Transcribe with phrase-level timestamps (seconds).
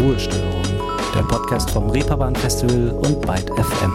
[0.00, 0.62] Ruhestörung,
[1.12, 3.92] der Podcast vom Reeperbahn Festival und Byte FM.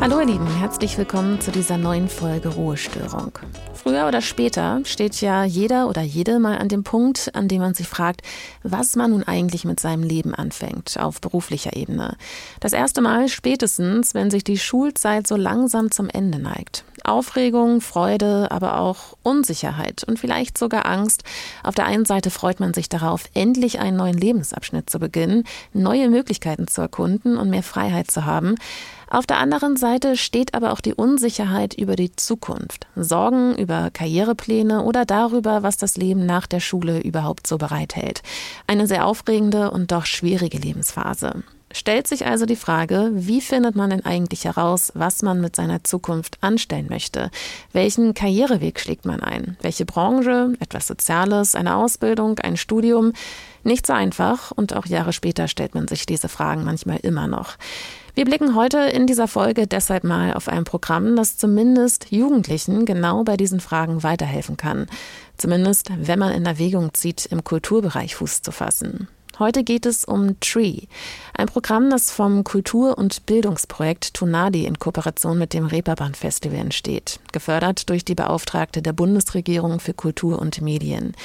[0.00, 3.32] Hallo ihr Lieben, herzlich willkommen zu dieser neuen Folge Ruhestörung.
[3.74, 7.74] Früher oder später steht ja jeder oder jede mal an dem Punkt, an dem man
[7.74, 8.22] sich fragt,
[8.62, 12.16] was man nun eigentlich mit seinem Leben anfängt, auf beruflicher Ebene.
[12.60, 16.84] Das erste Mal spätestens, wenn sich die Schulzeit so langsam zum Ende neigt.
[17.04, 21.24] Aufregung, Freude, aber auch Unsicherheit und vielleicht sogar Angst.
[21.62, 26.10] Auf der einen Seite freut man sich darauf, endlich einen neuen Lebensabschnitt zu beginnen, neue
[26.10, 28.56] Möglichkeiten zu erkunden und mehr Freiheit zu haben.
[29.08, 34.82] Auf der anderen Seite steht aber auch die Unsicherheit über die Zukunft, Sorgen über Karrierepläne
[34.82, 38.22] oder darüber, was das Leben nach der Schule überhaupt so bereithält.
[38.66, 41.44] Eine sehr aufregende und doch schwierige Lebensphase.
[41.76, 45.82] Stellt sich also die Frage, wie findet man denn eigentlich heraus, was man mit seiner
[45.82, 47.32] Zukunft anstellen möchte?
[47.72, 49.56] Welchen Karriereweg schlägt man ein?
[49.60, 53.12] Welche Branche, etwas Soziales, eine Ausbildung, ein Studium?
[53.64, 57.56] Nicht so einfach und auch Jahre später stellt man sich diese Fragen manchmal immer noch.
[58.14, 63.24] Wir blicken heute in dieser Folge deshalb mal auf ein Programm, das zumindest Jugendlichen genau
[63.24, 64.86] bei diesen Fragen weiterhelfen kann.
[65.38, 69.08] Zumindest, wenn man in Erwägung zieht, im Kulturbereich Fuß zu fassen.
[69.38, 70.82] Heute geht es um Tree,
[71.36, 77.18] ein Programm, das vom Kultur- und Bildungsprojekt Tunadi in Kooperation mit dem Reeperbahn Festival entsteht,
[77.32, 81.16] gefördert durch die Beauftragte der Bundesregierung für Kultur und Medien.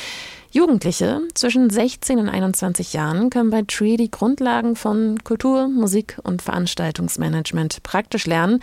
[0.52, 6.42] Jugendliche zwischen 16 und 21 Jahren können bei Tree die Grundlagen von Kultur, Musik und
[6.42, 8.60] Veranstaltungsmanagement praktisch lernen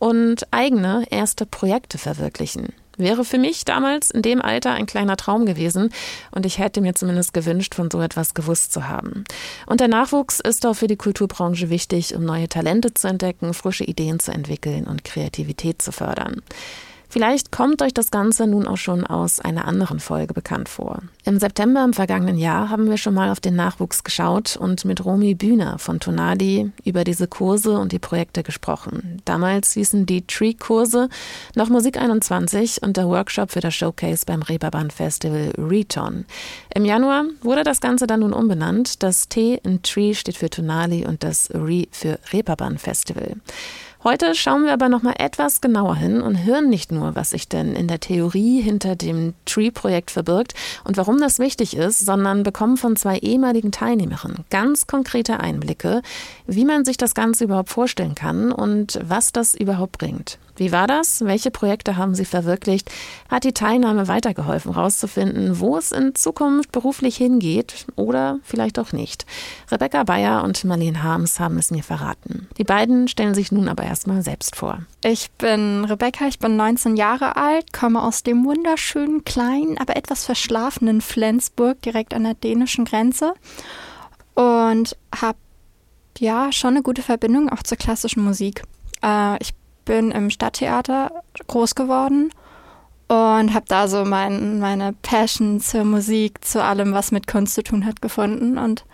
[0.00, 2.72] und eigene erste Projekte verwirklichen.
[2.98, 5.90] Wäre für mich damals in dem Alter ein kleiner Traum gewesen
[6.32, 9.24] und ich hätte mir zumindest gewünscht, von so etwas gewusst zu haben.
[9.66, 13.84] Und der Nachwuchs ist auch für die Kulturbranche wichtig, um neue Talente zu entdecken, frische
[13.84, 16.42] Ideen zu entwickeln und Kreativität zu fördern.
[17.10, 21.00] Vielleicht kommt euch das Ganze nun auch schon aus einer anderen Folge bekannt vor.
[21.24, 25.04] Im September im vergangenen Jahr haben wir schon mal auf den Nachwuchs geschaut und mit
[25.04, 29.22] Romy Bühner von Tonadi über diese Kurse und die Projekte gesprochen.
[29.24, 31.08] Damals hießen die Tree-Kurse
[31.54, 36.26] noch Musik 21 und der Workshop für das Showcase beim Reeperbahn Festival Reton.
[36.74, 39.02] Im Januar wurde das Ganze dann nun umbenannt.
[39.02, 43.36] Das T in Tree steht für Tonali und das Re für Reeperbahn Festival.
[44.04, 47.48] Heute schauen wir aber noch mal etwas genauer hin und hören nicht nur, was sich
[47.48, 50.54] denn in der Theorie hinter dem Tree-Projekt verbirgt
[50.84, 56.02] und warum das wichtig ist, sondern bekommen von zwei ehemaligen Teilnehmerinnen ganz konkrete Einblicke,
[56.46, 60.38] wie man sich das Ganze überhaupt vorstellen kann und was das überhaupt bringt.
[60.58, 61.24] Wie war das?
[61.24, 62.90] Welche Projekte haben Sie verwirklicht?
[63.28, 69.24] Hat die Teilnahme weitergeholfen, herauszufinden, wo es in Zukunft beruflich hingeht oder vielleicht auch nicht?
[69.70, 72.48] Rebecca Bayer und Marlene Harms haben es mir verraten.
[72.58, 74.80] Die beiden stellen sich nun aber erstmal selbst vor.
[75.04, 80.24] Ich bin Rebecca, ich bin 19 Jahre alt, komme aus dem wunderschönen, kleinen, aber etwas
[80.24, 83.34] verschlafenen Flensburg direkt an der dänischen Grenze
[84.34, 85.38] und habe
[86.18, 88.64] ja schon eine gute Verbindung auch zur klassischen Musik.
[89.02, 89.54] Äh, ich
[89.88, 91.10] bin im Stadttheater
[91.48, 92.30] groß geworden
[93.08, 97.62] und habe da so mein, meine Passion zur Musik, zu allem, was mit Kunst zu
[97.62, 98.58] tun hat, gefunden.
[98.58, 98.84] Und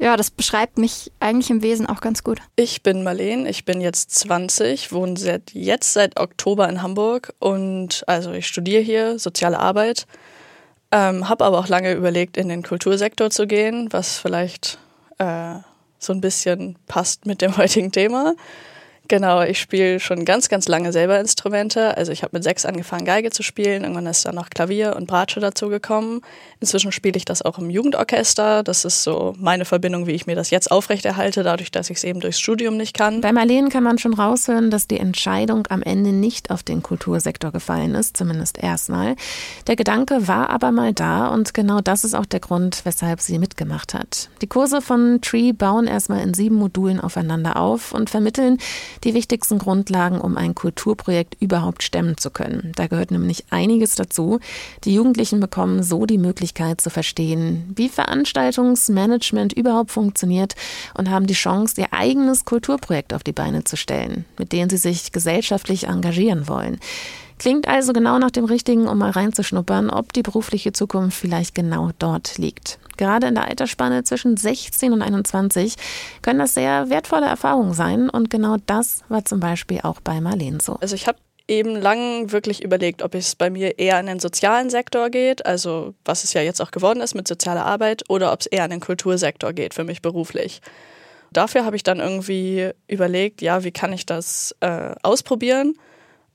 [0.00, 2.40] ja, das beschreibt mich eigentlich im Wesen auch ganz gut.
[2.56, 8.02] Ich bin Marleen, ich bin jetzt 20, wohne seit, jetzt seit Oktober in Hamburg und
[8.08, 10.08] also ich studiere hier soziale Arbeit,
[10.90, 14.78] ähm, habe aber auch lange überlegt, in den Kultursektor zu gehen, was vielleicht
[15.18, 15.54] äh,
[16.00, 18.34] so ein bisschen passt mit dem heutigen Thema.
[19.08, 21.96] Genau, ich spiele schon ganz, ganz lange selber Instrumente.
[21.96, 23.82] Also ich habe mit sechs angefangen, Geige zu spielen.
[23.82, 26.22] Irgendwann ist dann noch Klavier und Bratsche dazu gekommen.
[26.60, 28.64] Inzwischen spiele ich das auch im Jugendorchester.
[28.64, 32.04] Das ist so meine Verbindung, wie ich mir das jetzt aufrechterhalte, dadurch, dass ich es
[32.04, 33.20] eben durchs Studium nicht kann.
[33.20, 37.52] Bei Marlene kann man schon raushören, dass die Entscheidung am Ende nicht auf den Kultursektor
[37.52, 39.14] gefallen ist, zumindest erstmal.
[39.68, 43.38] Der Gedanke war aber mal da und genau das ist auch der Grund, weshalb sie
[43.38, 44.30] mitgemacht hat.
[44.42, 48.58] Die Kurse von Tree bauen erstmal in sieben Modulen aufeinander auf und vermitteln
[49.04, 52.72] die wichtigsten Grundlagen, um ein Kulturprojekt überhaupt stemmen zu können.
[52.76, 54.40] Da gehört nämlich einiges dazu.
[54.84, 60.54] Die Jugendlichen bekommen so die Möglichkeit zu verstehen, wie Veranstaltungsmanagement überhaupt funktioniert
[60.94, 64.76] und haben die Chance, ihr eigenes Kulturprojekt auf die Beine zu stellen, mit dem sie
[64.76, 66.78] sich gesellschaftlich engagieren wollen.
[67.38, 71.90] Klingt also genau nach dem Richtigen, um mal reinzuschnuppern, ob die berufliche Zukunft vielleicht genau
[71.98, 72.78] dort liegt.
[72.96, 75.76] Gerade in der Altersspanne zwischen 16 und 21
[76.22, 80.58] können das sehr wertvolle Erfahrungen sein und genau das war zum Beispiel auch bei Marlene
[80.62, 80.76] so.
[80.80, 84.70] Also ich habe eben lang wirklich überlegt, ob es bei mir eher in den sozialen
[84.70, 88.40] Sektor geht, also was es ja jetzt auch geworden ist mit sozialer Arbeit, oder ob
[88.40, 90.60] es eher in den Kultursektor geht für mich beruflich.
[91.32, 95.74] Dafür habe ich dann irgendwie überlegt, ja, wie kann ich das äh, ausprobieren?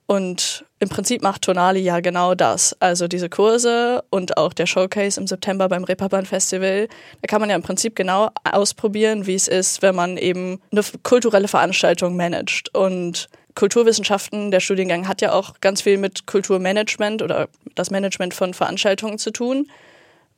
[0.06, 2.76] Und im Prinzip macht Tonali ja genau das.
[2.80, 6.88] Also diese Kurse und auch der Showcase im September beim Reeperbahn Festival.
[7.22, 10.82] Da kann man ja im Prinzip genau ausprobieren, wie es ist, wenn man eben eine
[11.04, 12.74] kulturelle Veranstaltung managt.
[12.74, 18.56] Und Kulturwissenschaften, der Studiengang hat ja auch ganz viel mit Kulturmanagement oder das Management von
[18.56, 19.68] Veranstaltungen zu tun.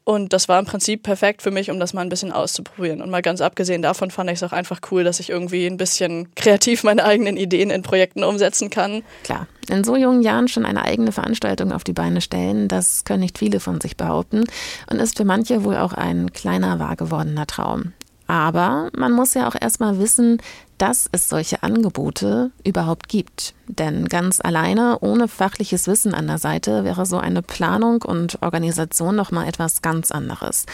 [0.05, 3.01] Und das war im Prinzip perfekt für mich, um das mal ein bisschen auszuprobieren.
[3.01, 5.77] Und mal ganz abgesehen davon fand ich es auch einfach cool, dass ich irgendwie ein
[5.77, 9.03] bisschen kreativ meine eigenen Ideen in Projekten umsetzen kann.
[9.23, 13.21] Klar, in so jungen Jahren schon eine eigene Veranstaltung auf die Beine stellen, das können
[13.21, 14.43] nicht viele von sich behaupten
[14.89, 17.93] und ist für manche wohl auch ein kleiner, wahr gewordener Traum.
[18.33, 20.41] Aber man muss ja auch erstmal wissen,
[20.79, 23.53] dass es solche Angebote überhaupt gibt.
[23.67, 29.15] Denn ganz alleine, ohne fachliches Wissen an der Seite, wäre so eine Planung und Organisation
[29.15, 30.65] nochmal etwas ganz anderes.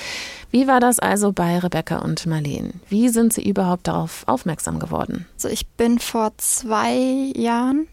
[0.51, 2.71] Wie war das also bei Rebecca und Marlene?
[2.87, 5.25] Wie sind sie überhaupt darauf aufmerksam geworden?
[5.33, 6.93] Also ich bin vor zwei
[7.35, 7.89] Jahren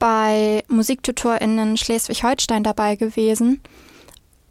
[0.00, 3.60] bei MusiktutorInnen Schleswig-Holstein dabei gewesen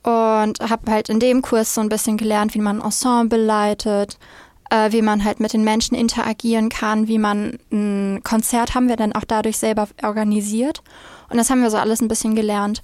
[0.04, 4.18] und habe halt in dem Kurs so ein bisschen gelernt, wie man Ensemble leitet,
[4.70, 8.98] äh, wie man halt mit den Menschen interagieren kann, wie man ein Konzert haben wir
[8.98, 10.84] dann auch dadurch selber organisiert.
[11.30, 12.84] Und das haben wir so alles ein bisschen gelernt.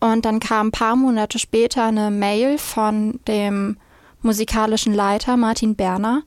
[0.00, 3.78] Und dann kam ein paar Monate später eine Mail von dem
[4.22, 6.22] musikalischen Leiter Martin Berner,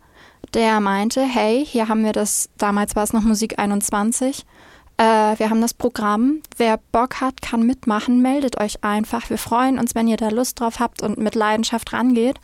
[0.54, 4.46] der meinte, hey, hier haben wir das, damals war es noch Musik 21,
[5.02, 6.42] äh, wir haben das Programm.
[6.58, 8.22] Wer Bock hat, kann mitmachen.
[8.22, 9.32] Meldet euch einfach.
[9.32, 12.40] Wir freuen uns, wenn ihr da Lust drauf habt und mit Leidenschaft rangeht.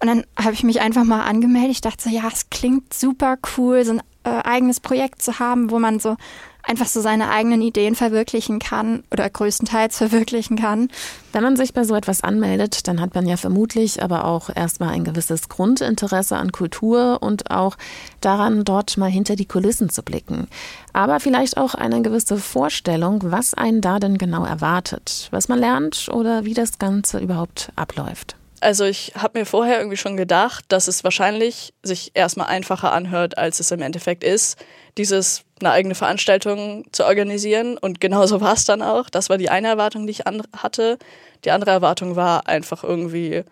[0.00, 1.70] Und dann habe ich mich einfach mal angemeldet.
[1.70, 5.78] Ich dachte so, ja, es klingt super cool, ein äh, eigenes Projekt zu haben, wo
[5.78, 6.16] man so
[6.62, 10.88] einfach so seine eigenen Ideen verwirklichen kann oder größtenteils verwirklichen kann.
[11.32, 14.90] Wenn man sich bei so etwas anmeldet, dann hat man ja vermutlich aber auch erstmal
[14.90, 17.76] ein gewisses Grundinteresse an Kultur und auch
[18.20, 20.46] daran, dort mal hinter die Kulissen zu blicken.
[20.92, 26.08] Aber vielleicht auch eine gewisse Vorstellung, was einen da denn genau erwartet, was man lernt
[26.12, 28.36] oder wie das Ganze überhaupt abläuft.
[28.62, 33.36] Also ich habe mir vorher irgendwie schon gedacht, dass es wahrscheinlich sich erstmal einfacher anhört,
[33.36, 34.56] als es im Endeffekt ist,
[34.96, 37.76] dieses eine eigene Veranstaltung zu organisieren.
[37.76, 39.10] Und genauso war es dann auch.
[39.10, 40.22] Das war die eine Erwartung, die ich
[40.56, 40.98] hatte.
[41.44, 43.42] Die andere Erwartung war einfach irgendwie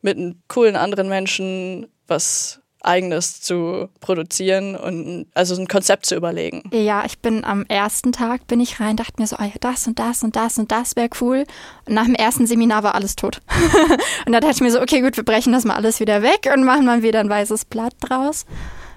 [0.00, 6.62] mit einem coolen anderen Menschen was eigenes zu produzieren und also ein Konzept zu überlegen.
[6.72, 9.86] Ja, ich bin am ersten Tag bin ich rein, dachte mir so, oh ja, das
[9.86, 11.44] und das und das und das wäre cool.
[11.86, 13.40] Und nach dem ersten Seminar war alles tot.
[14.26, 16.48] und da dachte ich mir so, okay, gut, wir brechen das mal alles wieder weg
[16.52, 18.46] und machen mal wieder ein weißes Blatt draus.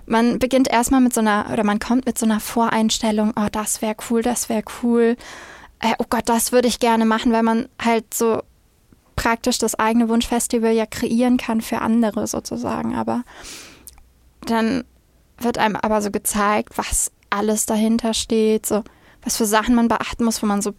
[0.05, 3.81] Man beginnt erstmal mit so einer, oder man kommt mit so einer Voreinstellung, oh, das
[3.81, 5.17] wäre cool, das wäre cool.
[5.79, 8.41] Äh, oh Gott, das würde ich gerne machen, weil man halt so
[9.15, 12.95] praktisch das eigene Wunschfestival ja kreieren kann für andere sozusagen.
[12.95, 13.23] Aber
[14.49, 14.83] dann
[15.37, 18.83] wird einem aber so gezeigt, was alles dahinter steht, so
[19.21, 20.73] was für Sachen man beachten muss, wo man so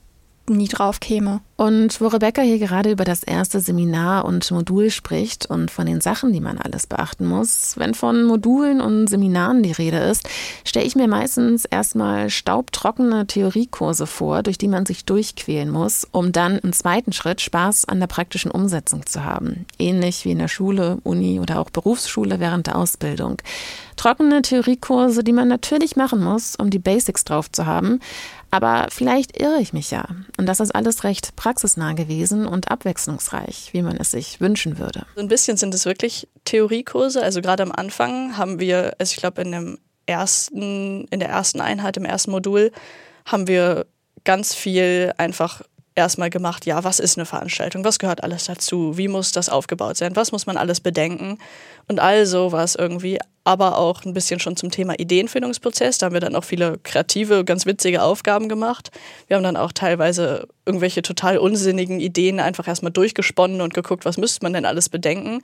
[0.48, 1.40] nie drauf käme.
[1.56, 6.00] Und wo Rebecca hier gerade über das erste Seminar und Modul spricht und von den
[6.00, 10.26] Sachen, die man alles beachten muss, wenn von Modulen und Seminaren die Rede ist,
[10.64, 16.32] stelle ich mir meistens erstmal staubtrockene Theoriekurse vor, durch die man sich durchquälen muss, um
[16.32, 19.66] dann im zweiten Schritt Spaß an der praktischen Umsetzung zu haben.
[19.78, 23.36] Ähnlich wie in der Schule, Uni oder auch Berufsschule während der Ausbildung.
[23.96, 28.00] Trockene Theoriekurse, die man natürlich machen muss, um die Basics drauf zu haben,
[28.50, 30.06] aber vielleicht irre ich mich ja.
[30.36, 35.06] Und das ist alles recht praxisnah gewesen und abwechslungsreich, wie man es sich wünschen würde.
[35.14, 37.22] So ein bisschen sind es wirklich Theoriekurse.
[37.22, 39.78] Also gerade am Anfang haben wir, also ich glaube in
[40.10, 42.72] in der ersten Einheit, im ersten Modul,
[43.24, 43.86] haben wir
[44.24, 45.62] ganz viel einfach
[45.94, 49.96] erstmal gemacht, ja, was ist eine Veranstaltung, was gehört alles dazu, wie muss das aufgebaut
[49.96, 51.38] sein, was muss man alles bedenken
[51.88, 56.20] und all sowas irgendwie, aber auch ein bisschen schon zum Thema Ideenfindungsprozess, da haben wir
[56.20, 58.90] dann auch viele kreative, ganz witzige Aufgaben gemacht.
[59.26, 64.18] Wir haben dann auch teilweise irgendwelche total unsinnigen Ideen einfach erstmal durchgesponnen und geguckt, was
[64.18, 65.42] müsste man denn alles bedenken.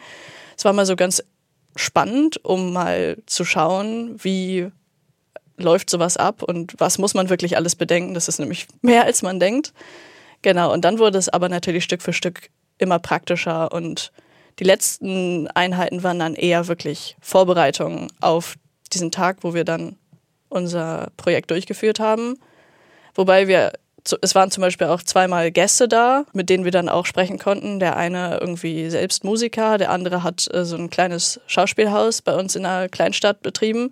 [0.57, 1.23] Es war mal so ganz
[1.75, 4.71] spannend, um mal zu schauen, wie
[5.59, 8.15] läuft sowas ab und was muss man wirklich alles bedenken.
[8.15, 9.73] Das ist nämlich mehr, als man denkt.
[10.43, 14.13] Genau, und dann wurde es aber natürlich Stück für Stück immer praktischer und
[14.59, 18.55] die letzten Einheiten waren dann eher wirklich Vorbereitungen auf
[18.93, 19.97] diesen Tag, wo wir dann
[20.49, 22.39] unser Projekt durchgeführt haben.
[23.15, 23.73] Wobei wir,
[24.21, 27.81] es waren zum Beispiel auch zweimal Gäste da, mit denen wir dann auch sprechen konnten.
[27.81, 32.57] Der eine irgendwie selbst Musiker, der andere hat äh, so ein kleines Schauspielhaus bei uns
[32.57, 33.91] in einer Kleinstadt betrieben.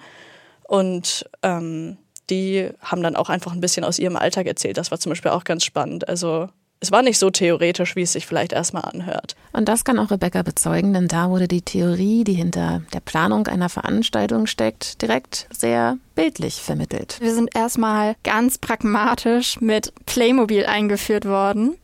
[0.62, 1.98] Und ähm,
[2.30, 4.76] die haben dann auch einfach ein bisschen aus ihrem Alltag erzählt.
[4.76, 6.08] Das war zum Beispiel auch ganz spannend.
[6.08, 6.48] Also
[6.80, 9.36] es war nicht so theoretisch, wie es sich vielleicht erstmal anhört.
[9.52, 13.46] Und das kann auch Rebecca bezeugen, denn da wurde die Theorie, die hinter der Planung
[13.46, 17.16] einer Veranstaltung steckt, direkt sehr bildlich vermittelt.
[17.20, 21.76] Wir sind erstmal ganz pragmatisch mit Playmobil eingeführt worden.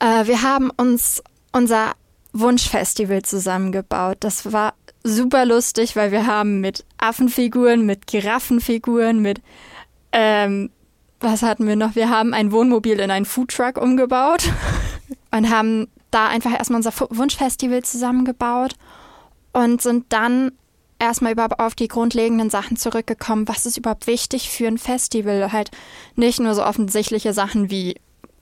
[0.00, 1.22] Äh, wir haben uns
[1.52, 1.92] unser
[2.32, 4.16] Wunschfestival zusammengebaut.
[4.20, 9.40] Das war super lustig, weil wir haben mit Affenfiguren, mit Giraffenfiguren, mit
[10.12, 10.70] ähm,
[11.20, 11.94] was hatten wir noch?
[11.94, 14.50] Wir haben ein Wohnmobil in einen Foodtruck umgebaut
[15.30, 18.74] und haben da einfach erstmal unser Wunschfestival zusammengebaut
[19.52, 20.52] und sind dann
[20.98, 23.48] erstmal überhaupt auf die grundlegenden Sachen zurückgekommen.
[23.48, 25.52] Was ist überhaupt wichtig für ein Festival?
[25.52, 25.70] Halt
[26.16, 27.96] nicht nur so offensichtliche Sachen wie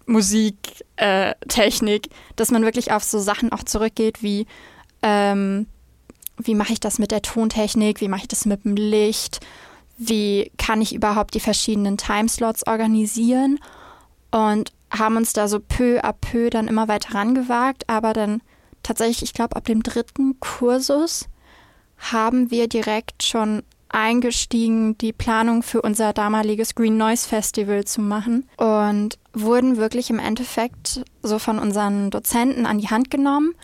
[0.06, 0.56] Musik,
[0.96, 4.46] äh, Technik, dass man wirklich auf so Sachen auch zurückgeht wie
[5.02, 5.66] ähm,
[6.44, 9.40] wie mache ich das mit der Tontechnik, wie mache ich das mit dem Licht,
[9.96, 13.58] wie kann ich überhaupt die verschiedenen Timeslots organisieren?
[14.30, 18.42] Und haben uns da so peu à peu dann immer weiter rangewagt, aber dann
[18.82, 21.28] tatsächlich, ich glaube, ab dem dritten Kursus
[21.98, 28.48] haben wir direkt schon eingestiegen, die Planung für unser damaliges Green Noise Festival zu machen.
[28.56, 33.54] Und wurden wirklich im Endeffekt so von unseren Dozenten an die Hand genommen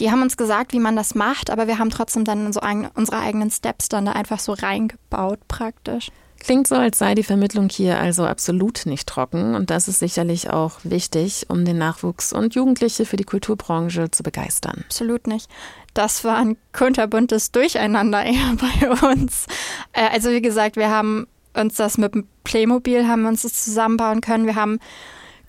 [0.00, 2.88] die haben uns gesagt, wie man das macht, aber wir haben trotzdem dann so ein,
[2.94, 6.10] unsere eigenen Steps dann da einfach so reingebaut praktisch.
[6.40, 10.48] Klingt so, als sei die Vermittlung hier also absolut nicht trocken und das ist sicherlich
[10.48, 14.84] auch wichtig, um den Nachwuchs und Jugendliche für die Kulturbranche zu begeistern.
[14.86, 15.50] Absolut nicht.
[15.92, 19.46] Das war ein kunterbuntes Durcheinander eher bei uns.
[19.92, 23.64] Äh, also wie gesagt, wir haben uns das mit dem Playmobil haben wir uns das
[23.64, 24.46] zusammenbauen können.
[24.46, 24.78] Wir haben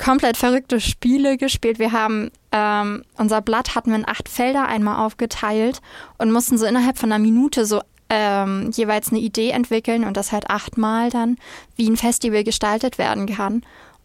[0.03, 1.79] komplett verrückte Spiele gespielt.
[1.79, 5.81] Wir haben ähm, unser Blatt hatten wir in acht Felder einmal aufgeteilt
[6.17, 10.31] und mussten so innerhalb von einer Minute so ähm, jeweils eine Idee entwickeln und das
[10.31, 11.38] halt achtmal dann,
[11.75, 13.62] wie ein Festival gestaltet werden kann.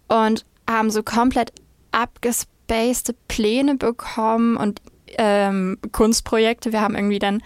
[0.09, 1.53] Und haben so komplett
[1.93, 4.81] abgespacede Pläne bekommen und
[5.19, 6.73] ähm, Kunstprojekte.
[6.73, 7.43] Wir haben irgendwie dann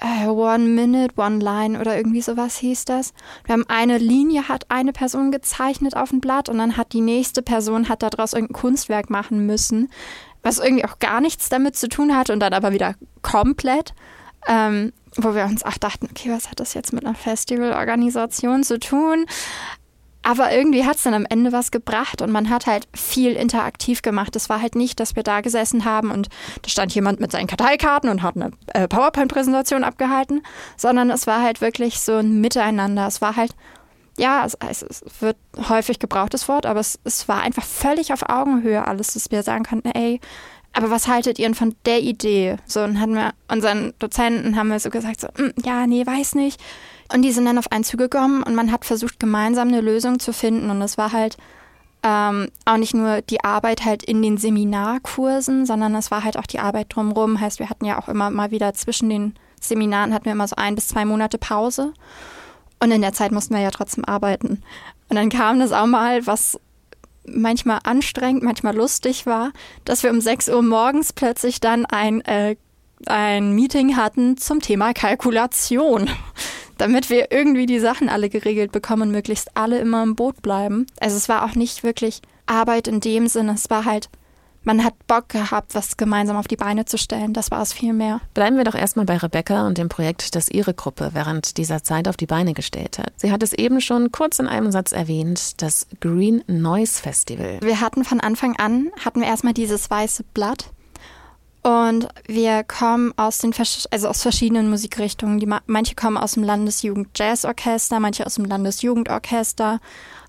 [0.00, 3.12] äh, One Minute, One Line oder irgendwie sowas hieß das.
[3.44, 7.00] Wir haben eine Linie, hat eine Person gezeichnet auf dem Blatt und dann hat die
[7.00, 9.90] nächste Person hat daraus irgendein Kunstwerk machen müssen,
[10.42, 13.94] was irgendwie auch gar nichts damit zu tun hat und dann aber wieder komplett.
[14.48, 18.78] Ähm, wo wir uns auch dachten, okay, was hat das jetzt mit einer Festivalorganisation zu
[18.78, 19.26] tun?
[20.22, 24.02] Aber irgendwie hat es dann am Ende was gebracht und man hat halt viel interaktiv
[24.02, 24.36] gemacht.
[24.36, 26.28] Es war halt nicht, dass wir da gesessen haben und
[26.62, 30.42] da stand jemand mit seinen Karteikarten und hat eine äh, PowerPoint-Präsentation abgehalten,
[30.76, 33.06] sondern es war halt wirklich so ein Miteinander.
[33.06, 33.52] Es war halt,
[34.18, 35.38] ja, es, es wird
[35.70, 39.64] häufig gebrauchtes Wort, aber es, es war einfach völlig auf Augenhöhe alles, dass wir sagen
[39.64, 40.20] konnten, ey,
[40.74, 42.56] aber was haltet ihr denn von der Idee?
[42.66, 46.34] So, und hatten wir unseren Dozenten haben wir so gesagt, so, hm, ja, nee, weiß
[46.34, 46.60] nicht
[47.12, 50.32] und die sind dann auf einen zugekommen und man hat versucht, gemeinsam eine Lösung zu
[50.32, 50.70] finden.
[50.70, 51.36] Und es war halt
[52.02, 56.46] ähm, auch nicht nur die Arbeit halt in den Seminarkursen, sondern es war halt auch
[56.46, 57.40] die Arbeit drumherum.
[57.40, 60.56] Heißt, wir hatten ja auch immer mal wieder zwischen den Seminaren hatten wir immer so
[60.56, 61.92] ein bis zwei Monate Pause.
[62.82, 64.62] Und in der Zeit mussten wir ja trotzdem arbeiten.
[65.08, 66.58] Und dann kam das auch mal, was
[67.26, 69.52] manchmal anstrengend, manchmal lustig war,
[69.84, 72.56] dass wir um 6 Uhr morgens plötzlich dann ein, äh,
[73.06, 76.08] ein Meeting hatten zum Thema Kalkulation
[76.80, 80.86] damit wir irgendwie die Sachen alle geregelt bekommen und möglichst alle immer im Boot bleiben.
[80.98, 84.08] Also es war auch nicht wirklich Arbeit in dem Sinne, es war halt
[84.62, 87.32] man hat Bock gehabt, was gemeinsam auf die Beine zu stellen.
[87.32, 88.20] Das war es viel mehr.
[88.34, 92.08] Bleiben wir doch erstmal bei Rebecca und dem Projekt, das ihre Gruppe während dieser Zeit
[92.08, 93.12] auf die Beine gestellt hat.
[93.16, 97.58] Sie hat es eben schon kurz in einem Satz erwähnt, das Green Noise Festival.
[97.62, 100.66] Wir hatten von Anfang an, hatten wir erstmal dieses weiße Blatt
[101.62, 103.52] und wir kommen aus den
[103.90, 105.38] also aus verschiedenen Musikrichtungen.
[105.38, 109.80] Die, manche kommen aus dem Landesjugend-Jazz-Orchester, manche aus dem Landesjugendorchester,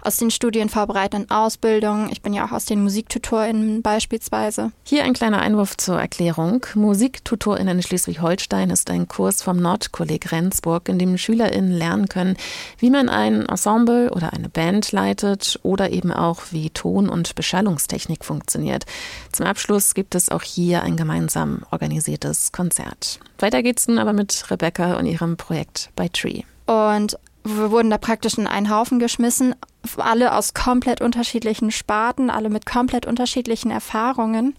[0.02, 2.10] aus den studienvorbereitenden Ausbildungen.
[2.12, 4.72] Ich bin ja auch aus den MusiktutorInnen beispielsweise.
[4.84, 6.66] Hier ein kleiner Einwurf zur Erklärung.
[6.76, 12.38] MusiktutorInnen in Schleswig-Holstein ist ein Kurs vom Nordkolleg Rendsburg, in dem SchülerInnen lernen können,
[12.78, 18.26] wie man ein Ensemble oder eine Band leitet oder eben auch, wie Ton- und Beschallungstechnik
[18.26, 18.86] funktioniert.
[19.32, 23.20] Zum Abschluss gibt es auch hier ein gemeinsam organisiertes Konzert.
[23.40, 26.44] Weiter geht's nun aber mit Rebecca und ihrem Projekt bei Tree.
[26.66, 29.56] Und wir wurden da praktisch in einen Haufen geschmissen,
[29.98, 34.56] alle aus komplett unterschiedlichen Sparten, alle mit komplett unterschiedlichen Erfahrungen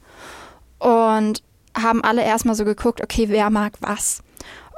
[0.79, 1.43] und
[1.81, 4.23] haben alle erstmal so geguckt, okay, wer mag was?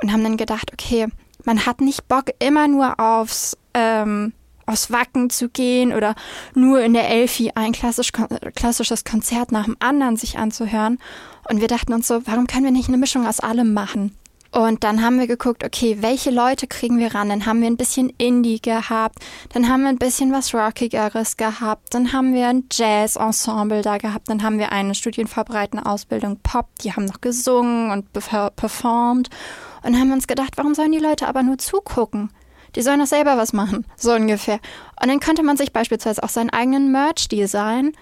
[0.03, 1.09] Und haben dann gedacht, okay,
[1.45, 4.33] man hat nicht Bock, immer nur aufs, ähm,
[4.67, 6.15] aufs Wacken zu gehen oder
[6.55, 8.13] nur in der Elfi ein klassisch,
[8.55, 10.99] klassisches Konzert nach dem anderen sich anzuhören.
[11.49, 14.17] Und wir dachten uns so, warum können wir nicht eine Mischung aus allem machen?
[14.55, 17.29] Und dann haben wir geguckt, okay, welche Leute kriegen wir ran?
[17.29, 19.17] Dann haben wir ein bisschen Indie gehabt,
[19.53, 24.29] dann haben wir ein bisschen was Rockigeres gehabt, dann haben wir ein Jazz-Ensemble da gehabt,
[24.29, 29.29] dann haben wir eine studienvorbereitende Ausbildung Pop, die haben noch gesungen und performt
[29.83, 32.31] und haben uns gedacht, warum sollen die Leute aber nur zugucken?
[32.77, 34.61] Die sollen doch selber was machen, so ungefähr.
[35.03, 37.93] Und dann könnte man sich beispielsweise auch seinen eigenen Merch designen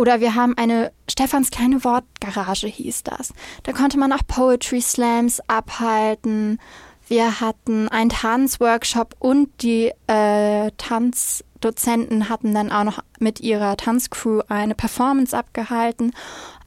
[0.00, 3.34] oder wir haben eine Stefans kleine Wortgarage hieß das.
[3.64, 6.58] Da konnte man auch Poetry Slams abhalten.
[7.06, 14.40] Wir hatten einen Tanzworkshop und die äh, Tanzdozenten hatten dann auch noch mit ihrer Tanzcrew
[14.48, 16.14] eine Performance abgehalten.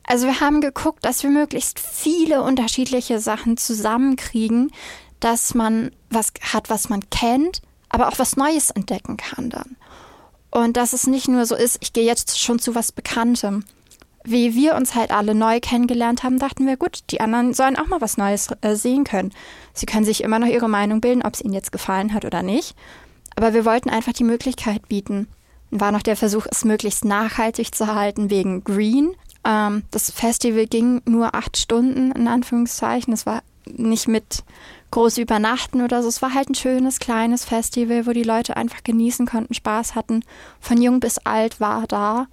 [0.05, 4.71] Also wir haben geguckt, dass wir möglichst viele unterschiedliche Sachen zusammenkriegen,
[5.19, 9.75] dass man was hat, was man kennt, aber auch was Neues entdecken kann dann.
[10.53, 13.65] Und dass es nicht nur so ist, ich gehe jetzt schon zu was Bekanntem.
[14.23, 17.87] Wie wir uns halt alle neu kennengelernt haben, dachten wir, gut, die anderen sollen auch
[17.87, 19.33] mal was Neues äh, sehen können.
[19.73, 22.43] Sie können sich immer noch ihre Meinung bilden, ob es ihnen jetzt gefallen hat oder
[22.43, 22.75] nicht.
[23.35, 25.27] Aber wir wollten einfach die Möglichkeit bieten.
[25.71, 29.15] War noch der Versuch, es möglichst nachhaltig zu halten wegen Green.
[29.43, 33.11] Ähm, das Festival ging nur acht Stunden, in Anführungszeichen.
[33.11, 34.43] Es war nicht mit
[34.93, 36.07] groß übernachten oder so.
[36.07, 40.23] Es war halt ein schönes, kleines Festival, wo die Leute einfach genießen konnten, Spaß hatten.
[40.59, 42.27] Von jung bis alt war da.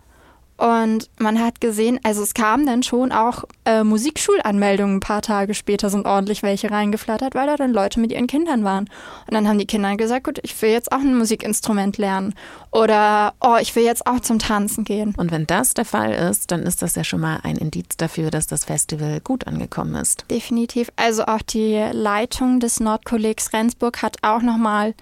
[0.61, 5.55] Und man hat gesehen, also es kamen dann schon auch äh, Musikschulanmeldungen ein paar Tage
[5.55, 8.85] später, sind ordentlich welche reingeflattert, weil da dann Leute mit ihren Kindern waren.
[9.26, 12.35] Und dann haben die Kinder gesagt, gut, ich will jetzt auch ein Musikinstrument lernen.
[12.73, 15.14] Oder, oh, ich will jetzt auch zum Tanzen gehen.
[15.17, 18.31] Und wenn das der Fall ist, dann ist das ja schon mal ein Indiz dafür,
[18.31, 20.26] dass das Festival gut angekommen ist.
[20.31, 20.90] Definitiv.
[20.97, 24.93] Also auch die Leitung des Nordkollegs Rendsburg hat auch nochmal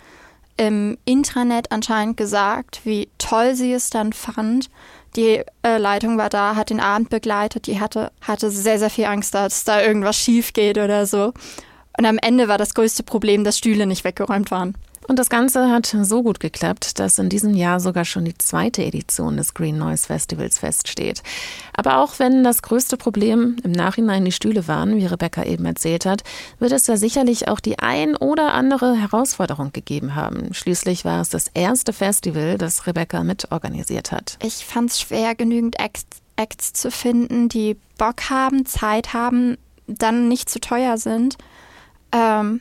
[0.57, 4.71] im Intranet anscheinend gesagt, wie toll sie es dann fand
[5.17, 7.67] die äh, Leitung war da, hat den Abend begleitet.
[7.67, 11.33] Die hatte, hatte sehr, sehr viel Angst, dass da irgendwas schief geht oder so.
[11.99, 14.75] Und am Ende war das größte Problem, dass Stühle nicht weggeräumt waren.
[15.09, 18.85] Und das Ganze hat so gut geklappt, dass in diesem Jahr sogar schon die zweite
[18.85, 21.23] Edition des Green Noise Festivals feststeht.
[21.73, 26.05] Aber auch wenn das größte Problem im Nachhinein die Stühle waren, wie Rebecca eben erzählt
[26.05, 26.25] hat,
[26.59, 30.53] wird es ja sicherlich auch die ein oder andere Herausforderung gegeben haben.
[30.53, 34.37] Schließlich war es das erste Festival, das Rebecca mitorganisiert hat.
[34.43, 36.05] Ich fand es schwer, genügend Acts,
[36.37, 41.39] Acts zu finden, die Bock haben, Zeit haben, dann nicht zu teuer sind.
[42.13, 42.61] Ähm,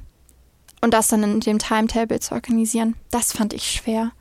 [0.87, 4.13] und das dann in dem Timetable zu organisieren, das fand ich schwer.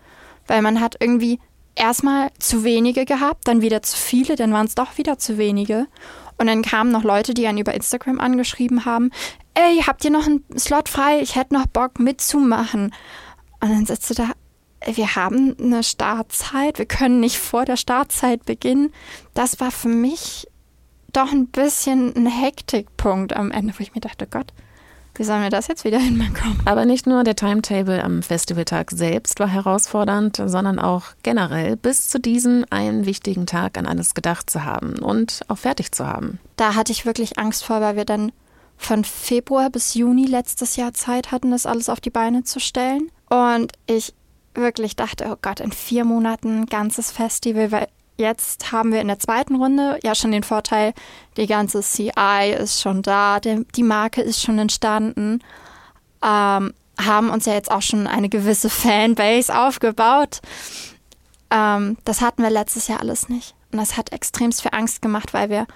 [0.49, 1.39] Weil man hat irgendwie
[1.77, 5.87] erstmal zu wenige gehabt, dann wieder zu viele, dann waren es doch wieder zu wenige.
[6.39, 9.13] Und dann kamen noch Leute, die einen über Instagram angeschrieben haben,
[9.55, 11.21] ey, habt ihr noch einen Slot frei?
[11.21, 12.93] Ich hätte noch Bock mitzumachen.
[13.61, 14.33] Und dann sitzt du da,
[14.85, 18.93] wir haben eine Startzeit, wir können nicht vor der Startzeit beginnen.
[19.35, 20.49] Das war für mich
[21.13, 24.53] doch ein bisschen ein Hektikpunkt am Ende, wo ich mir dachte, Gott,
[25.19, 26.61] wie sollen wir das jetzt wieder hinbekommen?
[26.65, 32.19] Aber nicht nur der Timetable am Festivaltag selbst war herausfordernd, sondern auch generell bis zu
[32.19, 36.39] diesem einen wichtigen Tag an alles gedacht zu haben und auch fertig zu haben.
[36.57, 38.33] Da hatte ich wirklich Angst vor, weil wir dann
[38.77, 43.11] von Februar bis Juni letztes Jahr Zeit hatten, das alles auf die Beine zu stellen.
[43.29, 44.15] Und ich
[44.55, 49.19] wirklich dachte, oh Gott, in vier Monaten ganzes Festival, weil Jetzt haben wir in der
[49.19, 50.95] zweiten Runde ja schon den Vorteil,
[51.37, 55.41] die ganze CI ist schon da, die Marke ist schon entstanden,
[56.23, 60.41] ähm, haben uns ja jetzt auch schon eine gewisse Fanbase aufgebaut.
[61.51, 63.55] Ähm, das hatten wir letztes Jahr alles nicht.
[63.71, 65.67] Und das hat extremst viel Angst gemacht, weil wir,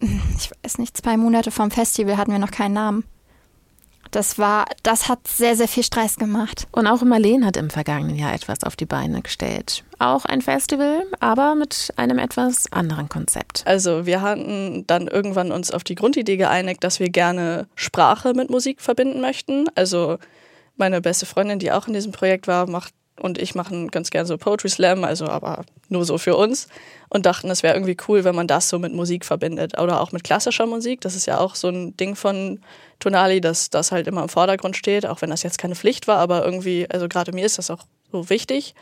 [0.00, 3.04] ich weiß nicht, zwei Monate vom Festival hatten wir noch keinen Namen.
[4.14, 6.68] Das war, das hat sehr, sehr viel Stress gemacht.
[6.70, 9.82] Und auch Marleen hat im vergangenen Jahr etwas auf die Beine gestellt.
[9.98, 13.64] Auch ein Festival, aber mit einem etwas anderen Konzept.
[13.66, 18.50] Also wir hatten dann irgendwann uns auf die Grundidee geeinigt, dass wir gerne Sprache mit
[18.50, 19.66] Musik verbinden möchten.
[19.74, 20.18] Also
[20.76, 24.26] meine beste Freundin, die auch in diesem Projekt war, macht und ich machen ganz gerne
[24.26, 26.68] so Poetry Slam, also aber nur so für uns
[27.08, 30.12] und dachten, es wäre irgendwie cool, wenn man das so mit Musik verbindet oder auch
[30.12, 31.00] mit klassischer Musik.
[31.00, 32.60] Das ist ja auch so ein Ding von
[32.98, 36.18] Tonali, dass das halt immer im Vordergrund steht, auch wenn das jetzt keine Pflicht war,
[36.18, 38.74] aber irgendwie, also gerade mir ist das auch so wichtig,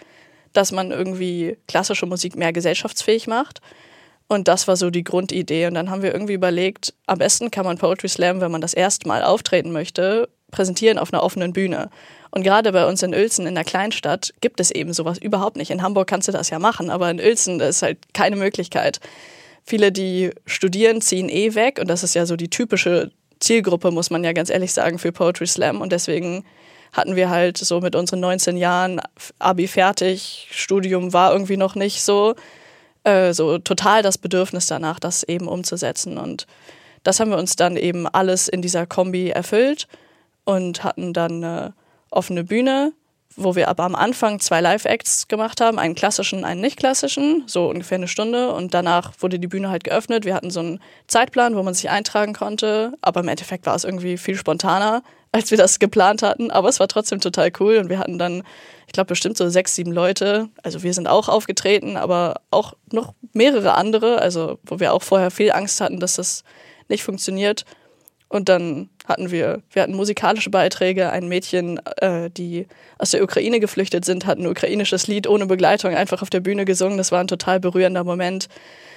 [0.53, 3.61] dass man irgendwie klassische Musik mehr gesellschaftsfähig macht.
[4.29, 5.67] Und das war so die Grundidee.
[5.67, 8.73] Und dann haben wir irgendwie überlegt, am besten kann man Poetry Slam, wenn man das
[8.73, 11.91] erste Mal auftreten möchte, präsentieren auf einer offenen Bühne.
[12.31, 15.71] Und gerade bei uns in Uelzen, in der Kleinstadt, gibt es eben sowas überhaupt nicht.
[15.71, 19.01] In Hamburg kannst du das ja machen, aber in Uelzen ist halt keine Möglichkeit.
[19.65, 23.11] Viele, die studieren, ziehen eh weg und das ist ja so die typische
[23.41, 25.81] Zielgruppe, muss man ja ganz ehrlich sagen, für Poetry Slam.
[25.81, 26.45] Und deswegen
[26.93, 29.01] hatten wir halt so mit unseren 19 Jahren
[29.39, 32.35] Abi fertig, Studium war irgendwie noch nicht so,
[33.05, 36.17] äh, so total das Bedürfnis danach, das eben umzusetzen.
[36.19, 36.47] Und
[37.03, 39.87] das haben wir uns dann eben alles in dieser Kombi erfüllt
[40.45, 41.75] und hatten dann eine
[42.11, 42.93] offene Bühne,
[43.37, 47.69] wo wir aber am Anfang zwei Live-Acts gemacht haben, einen klassischen, einen nicht klassischen, so
[47.69, 48.53] ungefähr eine Stunde.
[48.53, 50.25] Und danach wurde die Bühne halt geöffnet.
[50.25, 52.93] Wir hatten so einen Zeitplan, wo man sich eintragen konnte.
[53.01, 55.03] Aber im Endeffekt war es irgendwie viel spontaner,
[55.33, 56.51] als wir das geplant hatten.
[56.51, 57.79] Aber es war trotzdem total cool.
[57.79, 58.43] Und wir hatten dann,
[58.87, 60.49] ich glaube, bestimmt so sechs, sieben Leute.
[60.63, 64.21] Also wir sind auch aufgetreten, aber auch noch mehrere andere.
[64.21, 66.45] Also wo wir auch vorher viel Angst hatten, dass das
[66.89, 67.65] nicht funktioniert.
[68.29, 71.11] Und dann hatten wir, wir hatten musikalische Beiträge.
[71.11, 72.67] Ein Mädchen, äh, die
[72.99, 76.65] aus der Ukraine geflüchtet sind, hat ein ukrainisches Lied ohne Begleitung einfach auf der Bühne
[76.65, 76.99] gesungen.
[76.99, 78.49] Das war ein total berührender Moment.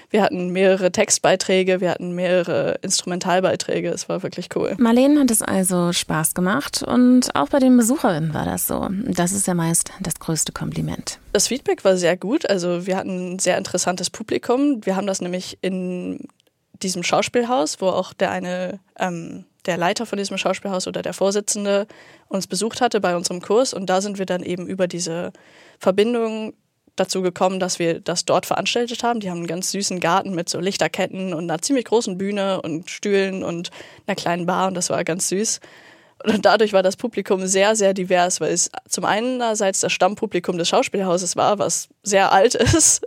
[0.10, 3.89] Wir hatten mehrere Textbeiträge, wir hatten mehrere Instrumentalbeiträge.
[3.89, 4.76] Es war wirklich cool.
[4.78, 8.88] Marlene hat es also Spaß gemacht und auch bei den Besucherinnen war das so.
[9.08, 11.20] Das ist ja meist das größte Kompliment.
[11.34, 12.50] Das Feedback war sehr gut.
[12.50, 14.86] Also wir hatten ein sehr interessantes Publikum.
[14.86, 16.28] Wir haben das nämlich in
[16.82, 21.88] diesem Schauspielhaus, wo auch der eine, ähm, der Leiter von diesem Schauspielhaus oder der Vorsitzende
[22.28, 23.73] uns besucht hatte bei unserem Kurs.
[23.73, 25.32] Und da sind wir dann eben über diese
[25.80, 26.54] Verbindung
[26.95, 29.19] dazu gekommen, dass wir das dort veranstaltet haben.
[29.19, 32.89] Die haben einen ganz süßen Garten mit so Lichterketten und einer ziemlich großen Bühne und
[32.89, 33.71] Stühlen und
[34.08, 35.60] einer kleinen Bar und das war ganz süß.
[36.26, 40.68] Und dadurch war das Publikum sehr, sehr divers, weil es zum einen das Stammpublikum des
[40.70, 43.06] Schauspielhauses war, was sehr alt ist.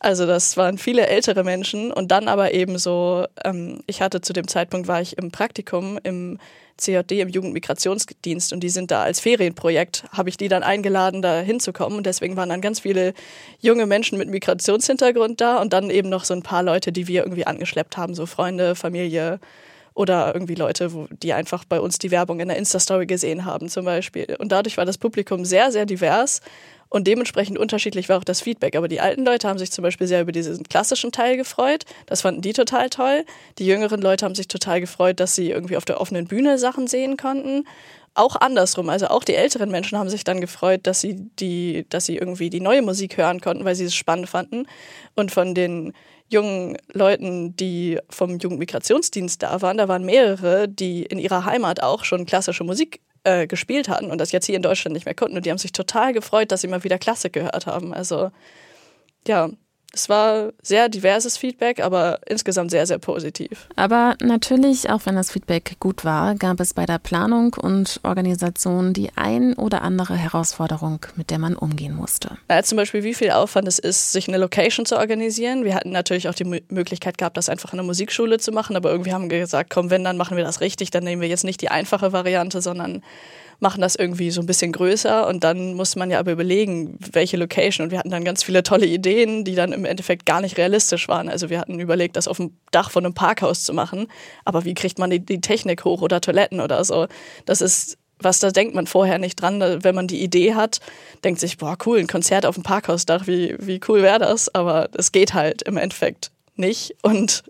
[0.00, 1.92] Also das waren viele ältere Menschen.
[1.92, 5.98] Und dann aber eben so, ähm, ich hatte zu dem Zeitpunkt, war ich im Praktikum
[6.02, 6.38] im
[6.78, 8.52] CJD, im Jugendmigrationsdienst.
[8.52, 11.98] Und die sind da als Ferienprojekt, habe ich die dann eingeladen, da hinzukommen.
[11.98, 13.14] Und deswegen waren dann ganz viele
[13.60, 15.60] junge Menschen mit Migrationshintergrund da.
[15.60, 18.74] Und dann eben noch so ein paar Leute, die wir irgendwie angeschleppt haben, so Freunde,
[18.74, 19.40] Familie,
[19.96, 23.68] oder irgendwie Leute, wo, die einfach bei uns die Werbung in der Insta-Story gesehen haben
[23.68, 24.36] zum Beispiel.
[24.38, 26.42] Und dadurch war das Publikum sehr, sehr divers
[26.88, 28.76] und dementsprechend unterschiedlich war auch das Feedback.
[28.76, 31.84] Aber die alten Leute haben sich zum Beispiel sehr über diesen klassischen Teil gefreut.
[32.04, 33.24] Das fanden die total toll.
[33.58, 36.86] Die jüngeren Leute haben sich total gefreut, dass sie irgendwie auf der offenen Bühne Sachen
[36.86, 37.64] sehen konnten
[38.16, 38.88] auch andersrum.
[38.88, 42.50] Also auch die älteren Menschen haben sich dann gefreut, dass sie die, dass sie irgendwie
[42.50, 44.66] die neue Musik hören konnten, weil sie es spannend fanden.
[45.14, 45.92] Und von den
[46.28, 52.04] jungen Leuten, die vom Jugendmigrationsdienst da waren, da waren mehrere, die in ihrer Heimat auch
[52.04, 55.36] schon klassische Musik äh, gespielt hatten und das jetzt hier in Deutschland nicht mehr konnten.
[55.36, 57.94] Und die haben sich total gefreut, dass sie mal wieder Klassik gehört haben.
[57.94, 58.30] Also
[59.26, 59.50] ja,
[59.92, 63.66] es war sehr diverses Feedback, aber insgesamt sehr, sehr positiv.
[63.76, 68.92] Aber natürlich, auch wenn das Feedback gut war, gab es bei der Planung und Organisation
[68.92, 72.36] die ein oder andere Herausforderung, mit der man umgehen musste.
[72.50, 75.64] Ja, zum Beispiel, wie viel Aufwand es ist, sich eine Location zu organisieren.
[75.64, 78.90] Wir hatten natürlich auch die Möglichkeit gehabt, das einfach in der Musikschule zu machen, aber
[78.90, 81.44] irgendwie haben wir gesagt, komm, wenn, dann machen wir das richtig, dann nehmen wir jetzt
[81.44, 83.02] nicht die einfache Variante, sondern
[83.60, 87.36] machen das irgendwie so ein bisschen größer und dann muss man ja aber überlegen, welche
[87.36, 87.84] Location.
[87.84, 91.08] Und wir hatten dann ganz viele tolle Ideen, die dann im Endeffekt gar nicht realistisch
[91.08, 91.28] waren.
[91.28, 94.08] Also wir hatten überlegt, das auf dem Dach von einem Parkhaus zu machen,
[94.44, 97.06] aber wie kriegt man die, die Technik hoch oder Toiletten oder so?
[97.44, 100.80] Das ist was da denkt man vorher nicht dran, wenn man die Idee hat,
[101.22, 104.54] denkt sich, boah, cool, ein Konzert auf dem Parkhausdach, wie, wie cool wäre das?
[104.54, 106.96] Aber es geht halt im Endeffekt nicht.
[107.02, 107.44] Und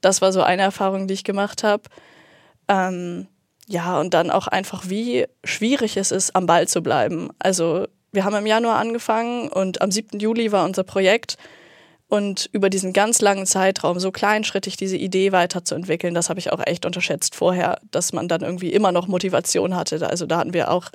[0.00, 1.82] das war so eine Erfahrung, die ich gemacht habe.
[2.68, 3.26] Ähm,
[3.68, 7.28] ja, und dann auch einfach, wie schwierig es ist, am Ball zu bleiben.
[7.38, 10.18] Also wir haben im Januar angefangen und am 7.
[10.18, 11.36] Juli war unser Projekt.
[12.08, 16.60] Und über diesen ganz langen Zeitraum so kleinschrittig diese Idee weiterzuentwickeln, das habe ich auch
[16.64, 20.08] echt unterschätzt vorher, dass man dann irgendwie immer noch Motivation hatte.
[20.08, 20.86] Also da hatten wir auch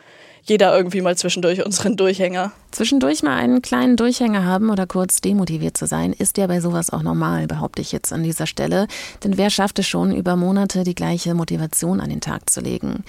[0.46, 2.52] jeder irgendwie mal zwischendurch unseren Durchhänger.
[2.72, 6.90] Zwischendurch mal einen kleinen Durchhänger haben oder kurz demotiviert zu sein, ist ja bei sowas
[6.90, 8.88] auch normal, behaupte ich jetzt an dieser Stelle.
[9.24, 13.04] Denn wer schafft es schon, über Monate die gleiche Motivation an den Tag zu legen?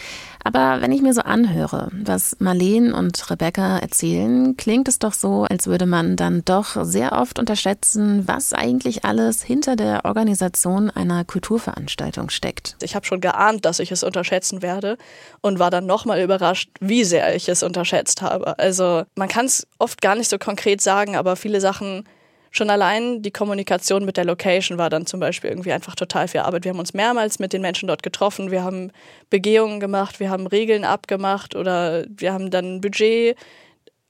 [0.44, 5.44] Aber wenn ich mir so anhöre, was Marlene und Rebecca erzählen, klingt es doch so,
[5.44, 11.24] als würde man dann doch sehr oft unterschätzen, was eigentlich alles hinter der Organisation einer
[11.24, 12.76] Kulturveranstaltung steckt.
[12.82, 14.98] Ich habe schon geahnt, dass ich es unterschätzen werde
[15.40, 18.58] und war dann nochmal überrascht, wie sehr ich es unterschätzt habe.
[18.58, 22.04] Also man kann es oft gar nicht so konkret sagen, aber viele Sachen
[22.50, 26.40] schon allein die Kommunikation mit der Location war dann zum Beispiel irgendwie einfach total viel
[26.40, 26.64] Arbeit.
[26.64, 28.92] Wir haben uns mehrmals mit den Menschen dort getroffen, wir haben
[29.28, 33.36] Begehungen gemacht, wir haben Regeln abgemacht oder wir haben dann ein Budget.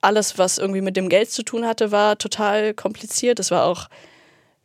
[0.03, 3.41] Alles, was irgendwie mit dem Geld zu tun hatte, war total kompliziert.
[3.41, 3.89] Es war auch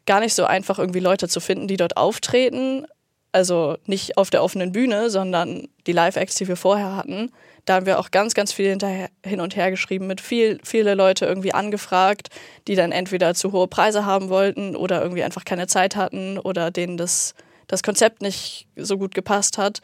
[0.06, 2.86] gar nicht so einfach, irgendwie Leute zu finden, die dort auftreten.
[3.32, 7.32] Also nicht auf der offenen Bühne, sondern die Live-Acts, die wir vorher hatten
[7.70, 10.96] da haben wir auch ganz, ganz viel hinterher, hin und her geschrieben, mit viel, viele
[10.96, 12.30] Leute irgendwie angefragt,
[12.68, 16.72] die dann entweder zu hohe Preise haben wollten oder irgendwie einfach keine Zeit hatten oder
[16.72, 17.36] denen das,
[17.68, 19.82] das Konzept nicht so gut gepasst hat.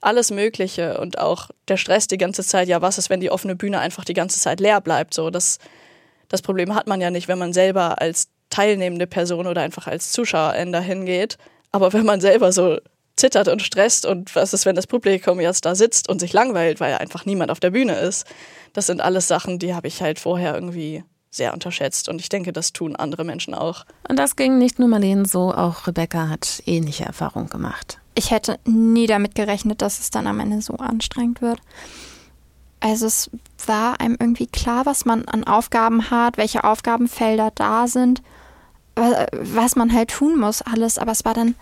[0.00, 2.66] Alles Mögliche und auch der Stress die ganze Zeit.
[2.66, 5.14] Ja, was ist, wenn die offene Bühne einfach die ganze Zeit leer bleibt?
[5.14, 5.58] So, das,
[6.26, 10.10] das Problem hat man ja nicht, wenn man selber als teilnehmende Person oder einfach als
[10.10, 11.38] Zuschauerin dahin geht.
[11.72, 12.78] Aber wenn man selber so
[13.16, 16.80] zittert und stresst und was ist, wenn das Publikum jetzt da sitzt und sich langweilt,
[16.80, 18.26] weil einfach niemand auf der Bühne ist.
[18.72, 22.52] Das sind alles Sachen, die habe ich halt vorher irgendwie sehr unterschätzt und ich denke,
[22.52, 23.84] das tun andere Menschen auch.
[24.08, 27.98] Und das ging nicht nur Marlene so, auch Rebecca hat ähnliche Erfahrungen gemacht.
[28.14, 31.60] Ich hätte nie damit gerechnet, dass es dann am Ende so anstrengend wird.
[32.80, 33.30] Also es
[33.66, 38.22] war einem irgendwie klar, was man an Aufgaben hat, welche Aufgabenfelder da sind,
[38.96, 40.98] was man halt tun muss, alles.
[40.98, 41.54] Aber es war dann,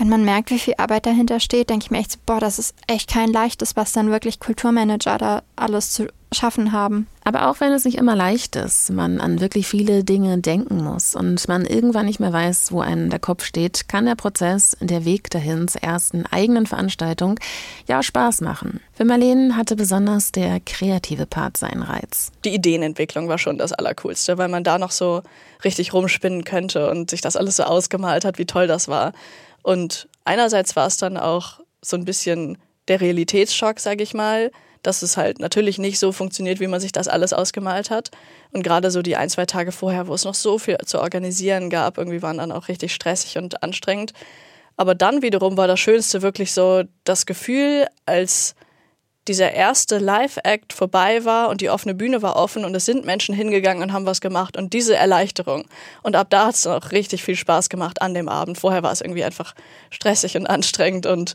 [0.00, 2.58] wenn man merkt, wie viel Arbeit dahinter steht, denke ich mir echt, so, boah, das
[2.58, 7.06] ist echt kein leichtes, was dann wirklich Kulturmanager da alles zu schaffen haben.
[7.24, 11.14] Aber auch wenn es nicht immer leicht ist, man an wirklich viele Dinge denken muss
[11.14, 15.04] und man irgendwann nicht mehr weiß, wo einem der Kopf steht, kann der Prozess, der
[15.04, 17.38] Weg dahin zur ersten eigenen Veranstaltung
[17.86, 18.80] ja Spaß machen.
[18.94, 22.32] Für Marlene hatte besonders der kreative Part seinen Reiz.
[22.44, 25.22] Die Ideenentwicklung war schon das Allercoolste, weil man da noch so
[25.62, 29.12] richtig rumspinnen könnte und sich das alles so ausgemalt hat, wie toll das war.
[29.62, 34.50] Und einerseits war es dann auch so ein bisschen der Realitätsschock, sage ich mal,
[34.82, 38.10] dass es halt natürlich nicht so funktioniert, wie man sich das alles ausgemalt hat.
[38.52, 41.70] Und gerade so die ein, zwei Tage vorher, wo es noch so viel zu organisieren
[41.70, 44.12] gab, irgendwie waren dann auch richtig stressig und anstrengend.
[44.76, 48.54] Aber dann wiederum war das Schönste wirklich so das Gefühl, als
[49.28, 53.34] dieser erste Live-Act vorbei war und die offene Bühne war offen und es sind Menschen
[53.34, 55.66] hingegangen und haben was gemacht und diese Erleichterung.
[56.02, 58.58] Und ab da hat es auch richtig viel Spaß gemacht an dem Abend.
[58.58, 59.54] Vorher war es irgendwie einfach
[59.90, 61.34] stressig und anstrengend und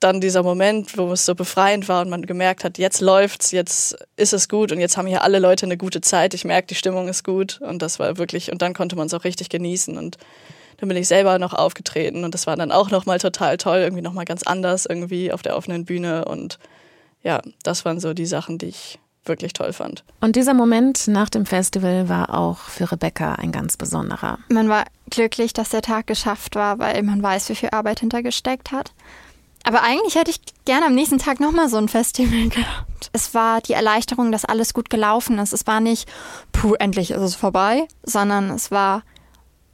[0.00, 3.96] dann dieser Moment, wo es so befreiend war und man gemerkt hat, jetzt läuft's, jetzt
[4.16, 6.34] ist es gut und jetzt haben hier alle Leute eine gute Zeit.
[6.34, 9.14] Ich merke, die Stimmung ist gut und das war wirklich und dann konnte man es
[9.14, 10.18] auch richtig genießen und
[10.76, 13.78] dann bin ich selber noch aufgetreten und das war dann auch noch mal total toll,
[13.78, 16.58] irgendwie noch mal ganz anders irgendwie auf der offenen Bühne und
[17.26, 20.04] ja, das waren so die Sachen, die ich wirklich toll fand.
[20.20, 24.38] Und dieser Moment nach dem Festival war auch für Rebecca ein ganz besonderer.
[24.48, 28.70] Man war glücklich, dass der Tag geschafft war, weil man weiß, wie viel Arbeit hintergesteckt
[28.70, 28.92] hat.
[29.64, 33.10] Aber eigentlich hätte ich gerne am nächsten Tag nochmal so ein Festival gehabt.
[33.12, 35.52] Es war die Erleichterung, dass alles gut gelaufen ist.
[35.52, 36.08] Es war nicht,
[36.52, 39.02] puh, endlich ist es vorbei, sondern es war,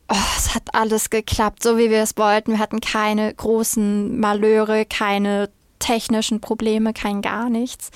[0.08, 2.52] oh, es hat alles geklappt, so wie wir es wollten.
[2.52, 5.50] Wir hatten keine großen Malheure, keine
[5.82, 7.90] technischen Probleme, kein gar nichts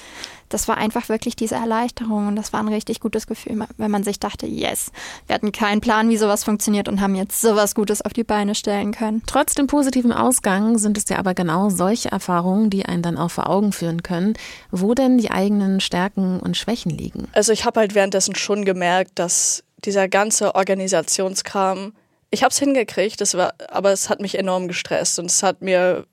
[0.48, 4.04] das war einfach wirklich diese Erleichterung und das war ein richtig gutes Gefühl, wenn man
[4.04, 4.90] sich dachte, yes,
[5.26, 8.54] wir hatten keinen Plan, wie sowas funktioniert und haben jetzt sowas Gutes auf die Beine
[8.54, 9.22] stellen können.
[9.26, 13.30] Trotz dem positiven Ausgang sind es ja aber genau solche Erfahrungen, die einen dann auch
[13.30, 14.34] vor Augen führen können,
[14.70, 17.28] wo denn die eigenen Stärken und Schwächen liegen.
[17.32, 21.92] Also ich habe halt währenddessen schon gemerkt, dass dieser ganze Organisationskram,
[22.30, 25.62] ich habe es hingekriegt, das war, aber es hat mich enorm gestresst und es hat
[25.62, 26.06] mir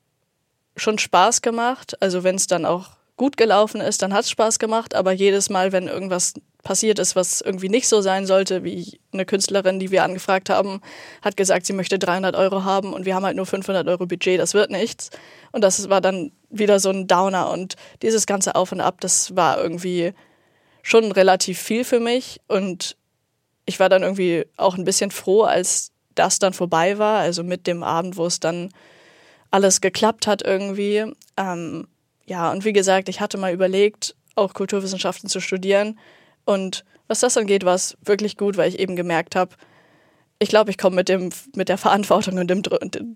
[0.76, 2.02] schon Spaß gemacht.
[2.02, 4.96] Also wenn es dann auch gut gelaufen ist, dann hat es Spaß gemacht.
[4.96, 6.34] Aber jedes Mal, wenn irgendwas
[6.64, 10.82] passiert ist, was irgendwie nicht so sein sollte, wie eine Künstlerin, die wir angefragt haben,
[11.22, 14.40] hat gesagt, sie möchte 300 Euro haben und wir haben halt nur 500 Euro Budget,
[14.40, 15.10] das wird nichts.
[15.52, 17.50] Und das war dann wieder so ein Downer.
[17.50, 20.14] Und dieses ganze Auf und Ab, das war irgendwie
[20.82, 22.40] schon relativ viel für mich.
[22.48, 22.96] Und
[23.66, 27.68] ich war dann irgendwie auch ein bisschen froh, als das dann vorbei war, also mit
[27.68, 28.70] dem Abend, wo es dann
[29.54, 31.06] alles geklappt hat irgendwie.
[31.38, 31.88] Ähm,
[32.26, 36.00] ja, und wie gesagt, ich hatte mal überlegt, auch Kulturwissenschaften zu studieren.
[36.44, 39.56] Und was das angeht, war es wirklich gut, weil ich eben gemerkt habe,
[40.43, 42.62] ich glaube, ich komme mit, dem, mit der Verantwortung und dem,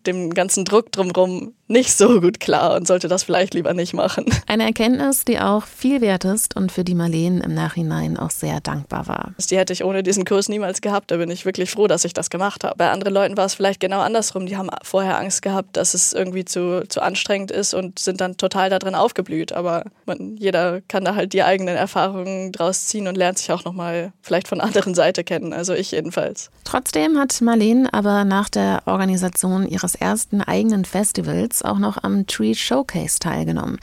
[0.05, 4.25] dem ganzen Druck drumherum nicht so gut klar und sollte das vielleicht lieber nicht machen.
[4.47, 8.61] Eine Erkenntnis, die auch viel wert ist und für die Marlene im Nachhinein auch sehr
[8.61, 9.33] dankbar war.
[9.49, 11.11] Die hätte ich ohne diesen Kurs niemals gehabt.
[11.11, 12.75] Da bin ich wirklich froh, dass ich das gemacht habe.
[12.77, 14.45] Bei anderen Leuten war es vielleicht genau andersrum.
[14.45, 18.37] Die haben vorher Angst gehabt, dass es irgendwie zu, zu anstrengend ist und sind dann
[18.37, 19.51] total da drin aufgeblüht.
[19.51, 23.65] Aber man, jeder kann da halt die eigenen Erfahrungen draus ziehen und lernt sich auch
[23.65, 25.51] nochmal vielleicht von der anderen Seite kennen.
[25.51, 26.49] Also ich jedenfalls.
[26.63, 32.53] Trotzdem hat Marlene aber nach der Organisation ihres ersten eigenen Festivals auch noch am Tree
[32.53, 33.79] Showcase teilgenommen.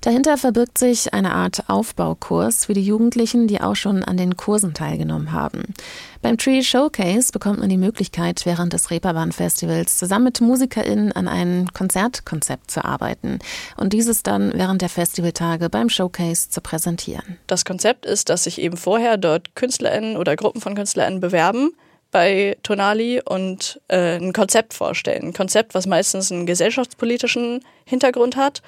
[0.00, 4.74] Dahinter verbirgt sich eine Art Aufbaukurs für die Jugendlichen, die auch schon an den Kursen
[4.74, 5.74] teilgenommen haben.
[6.22, 11.28] Beim Tree Showcase bekommt man die Möglichkeit, während des Reeperbahn Festivals zusammen mit MusikerInnen an
[11.28, 13.38] einem Konzertkonzept zu arbeiten
[13.76, 17.38] und dieses dann während der Festivaltage beim Showcase zu präsentieren.
[17.46, 21.70] Das Konzept ist, dass sich eben vorher dort KünstlerInnen oder Gruppen von KünstlerInnen bewerben
[22.10, 25.28] bei Tonali und äh, ein Konzept vorstellen.
[25.28, 28.62] Ein Konzept, was meistens einen gesellschaftspolitischen Hintergrund hat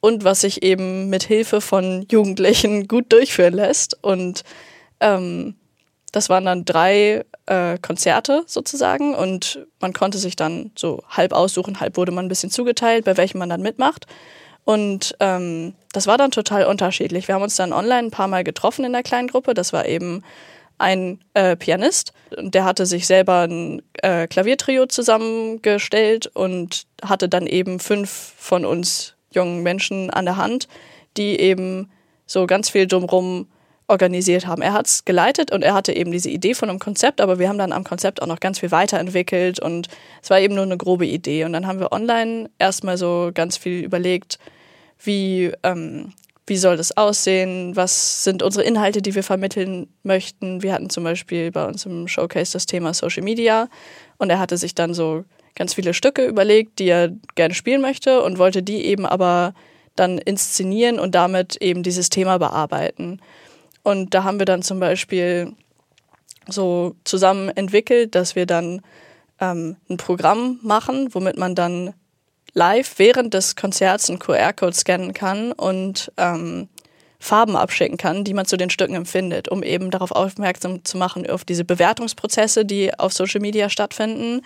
[0.00, 4.02] und was sich eben mit Hilfe von Jugendlichen gut durchführen lässt.
[4.02, 4.42] Und
[5.00, 5.54] ähm,
[6.12, 11.80] das waren dann drei äh, Konzerte sozusagen und man konnte sich dann so halb aussuchen,
[11.80, 14.06] halb wurde man ein bisschen zugeteilt, bei welchem man dann mitmacht.
[14.64, 17.26] Und ähm, das war dann total unterschiedlich.
[17.28, 19.54] Wir haben uns dann online ein paar Mal getroffen in der kleinen Gruppe.
[19.54, 20.22] Das war eben
[20.82, 27.78] ein äh, Pianist, der hatte sich selber ein äh, Klaviertrio zusammengestellt und hatte dann eben
[27.78, 30.68] fünf von uns jungen Menschen an der Hand,
[31.16, 31.90] die eben
[32.26, 33.46] so ganz viel drumherum
[33.86, 34.62] organisiert haben.
[34.62, 37.48] Er hat es geleitet und er hatte eben diese Idee von einem Konzept, aber wir
[37.48, 39.88] haben dann am Konzept auch noch ganz viel weiterentwickelt und
[40.22, 41.44] es war eben nur eine grobe Idee.
[41.44, 44.38] Und dann haben wir online erstmal so ganz viel überlegt,
[44.98, 46.12] wie, ähm,
[46.46, 50.62] wie soll das aussehen, was sind unsere Inhalte, die wir vermitteln möchten.
[50.62, 53.68] Wir hatten zum Beispiel bei uns im Showcase das Thema Social Media
[54.18, 55.24] und er hatte sich dann so
[55.54, 59.54] ganz viele Stücke überlegt, die er gerne spielen möchte und wollte die eben aber
[59.94, 63.20] dann inszenieren und damit eben dieses Thema bearbeiten.
[63.82, 65.52] Und da haben wir dann zum Beispiel
[66.48, 68.80] so zusammen entwickelt, dass wir dann
[69.40, 71.94] ähm, ein Programm machen, womit man dann
[72.54, 76.68] live während des Konzerts einen QR-Code scannen kann und ähm,
[77.18, 81.28] Farben abschicken kann, die man zu den Stücken empfindet, um eben darauf aufmerksam zu machen,
[81.28, 84.42] auf diese Bewertungsprozesse, die auf Social Media stattfinden.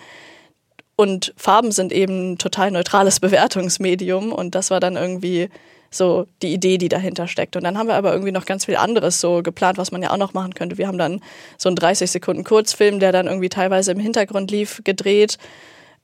[0.94, 5.48] Und Farben sind eben ein total neutrales Bewertungsmedium und das war dann irgendwie
[5.90, 7.56] so die Idee, die dahinter steckt.
[7.56, 10.10] Und dann haben wir aber irgendwie noch ganz viel anderes so geplant, was man ja
[10.10, 10.76] auch noch machen könnte.
[10.78, 11.22] Wir haben dann
[11.56, 15.38] so einen 30 Sekunden Kurzfilm, der dann irgendwie teilweise im Hintergrund lief, gedreht.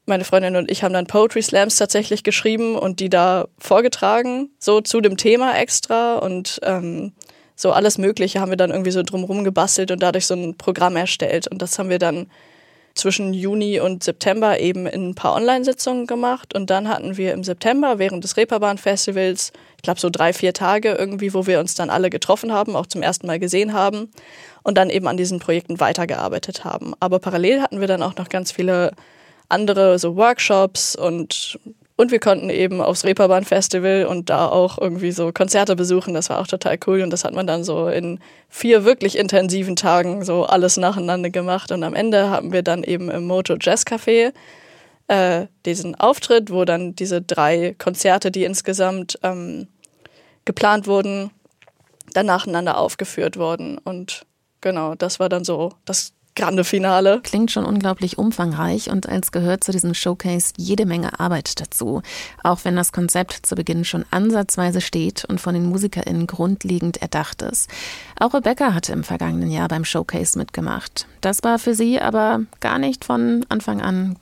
[0.05, 4.81] Meine Freundin und ich haben dann Poetry Slams tatsächlich geschrieben und die da vorgetragen, so
[4.81, 7.13] zu dem Thema extra und ähm,
[7.55, 10.97] so alles Mögliche haben wir dann irgendwie so drumherum gebastelt und dadurch so ein Programm
[10.97, 11.47] erstellt.
[11.47, 12.27] Und das haben wir dann
[12.95, 16.55] zwischen Juni und September eben in ein paar Online-Sitzungen gemacht.
[16.55, 20.93] Und dann hatten wir im September während des Reeperbahn-Festivals, ich glaube so drei, vier Tage
[20.93, 24.11] irgendwie, wo wir uns dann alle getroffen haben, auch zum ersten Mal gesehen haben
[24.63, 26.95] und dann eben an diesen Projekten weitergearbeitet haben.
[27.01, 28.93] Aber parallel hatten wir dann auch noch ganz viele
[29.53, 31.59] andere so Workshops und
[31.97, 36.15] und wir konnten eben aufs Reeperbahn Festival und da auch irgendwie so Konzerte besuchen.
[36.15, 37.03] Das war auch total cool.
[37.03, 41.71] Und das hat man dann so in vier wirklich intensiven Tagen so alles nacheinander gemacht.
[41.71, 44.33] Und am Ende haben wir dann eben im Moto Jazz Café
[45.07, 49.69] äh, diesen Auftritt, wo dann diese drei Konzerte, die insgesamt ähm,
[50.45, 51.31] geplant wurden,
[52.15, 53.79] dann nacheinander aufgeführt wurden.
[53.79, 54.25] Und
[54.61, 57.21] genau, das war dann so das grande Finale.
[57.23, 62.03] Klingt schon unglaublich umfangreich und als gehört zu diesem Showcase jede Menge Arbeit dazu.
[62.43, 67.43] Auch wenn das Konzept zu Beginn schon ansatzweise steht und von den MusikerInnen grundlegend erdacht
[67.43, 67.71] ist.
[68.19, 71.07] Auch Rebecca hatte im vergangenen Jahr beim Showcase mitgemacht.
[71.21, 74.17] Das war für sie aber gar nicht von Anfang an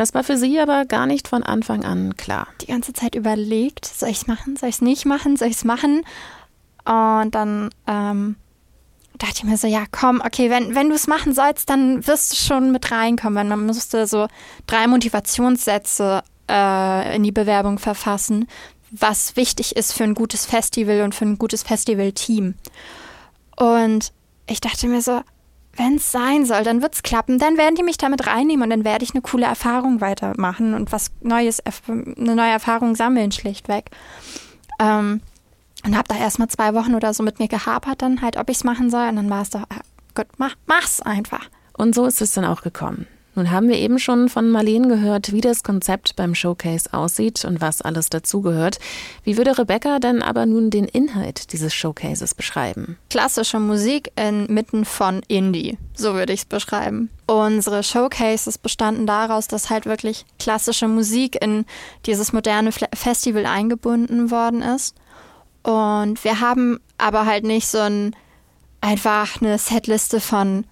[0.00, 2.46] das war für sie aber gar nicht von Anfang an klar.
[2.62, 5.56] Die ganze Zeit überlegt, soll ich es machen, soll ich es nicht machen, soll ich
[5.56, 6.06] es machen?
[6.86, 8.36] Und dann ähm,
[9.20, 12.32] dachte ich mir so, ja, komm, okay, wenn, wenn du es machen sollst, dann wirst
[12.32, 13.48] du schon mit reinkommen.
[13.48, 14.26] Man musste so
[14.66, 18.48] drei Motivationssätze äh, in die Bewerbung verfassen,
[18.90, 22.54] was wichtig ist für ein gutes Festival und für ein gutes Festivalteam.
[23.56, 24.12] Und
[24.46, 25.20] ich dachte mir so,
[25.76, 27.38] wenn es sein soll, dann wird es klappen.
[27.38, 30.92] Dann werden die mich damit reinnehmen und dann werde ich eine coole Erfahrung weitermachen und
[30.92, 33.90] was Neues, eine neue Erfahrung sammeln, schlichtweg.
[34.80, 35.20] Ähm,
[35.84, 38.58] und habe da erstmal zwei Wochen oder so mit mir gehapert, dann halt, ob ich
[38.58, 39.08] es machen soll.
[39.08, 39.80] Und dann war es doch, ah,
[40.14, 41.48] gut, mach, mach's einfach.
[41.76, 43.06] Und so ist es dann auch gekommen.
[43.36, 47.60] Nun haben wir eben schon von Marlene gehört, wie das Konzept beim Showcase aussieht und
[47.60, 48.78] was alles dazugehört.
[49.22, 52.98] Wie würde Rebecca dann aber nun den Inhalt dieses Showcases beschreiben?
[53.08, 57.08] Klassische Musik inmitten von Indie, so würde ich es beschreiben.
[57.26, 61.64] Unsere Showcases bestanden daraus, dass halt wirklich klassische Musik in
[62.06, 64.96] dieses moderne Festival eingebunden worden ist.
[65.62, 68.16] Und wir haben aber halt nicht so ein
[68.80, 70.64] einfach eine Setliste von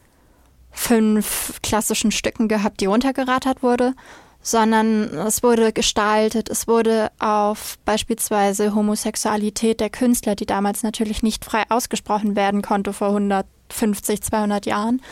[0.70, 3.94] fünf klassischen Stücken gehabt, die runtergerattert wurde,
[4.40, 11.44] sondern es wurde gestaltet, es wurde auf beispielsweise Homosexualität der Künstler, die damals natürlich nicht
[11.44, 15.02] frei ausgesprochen werden konnte vor 150, 200 Jahren.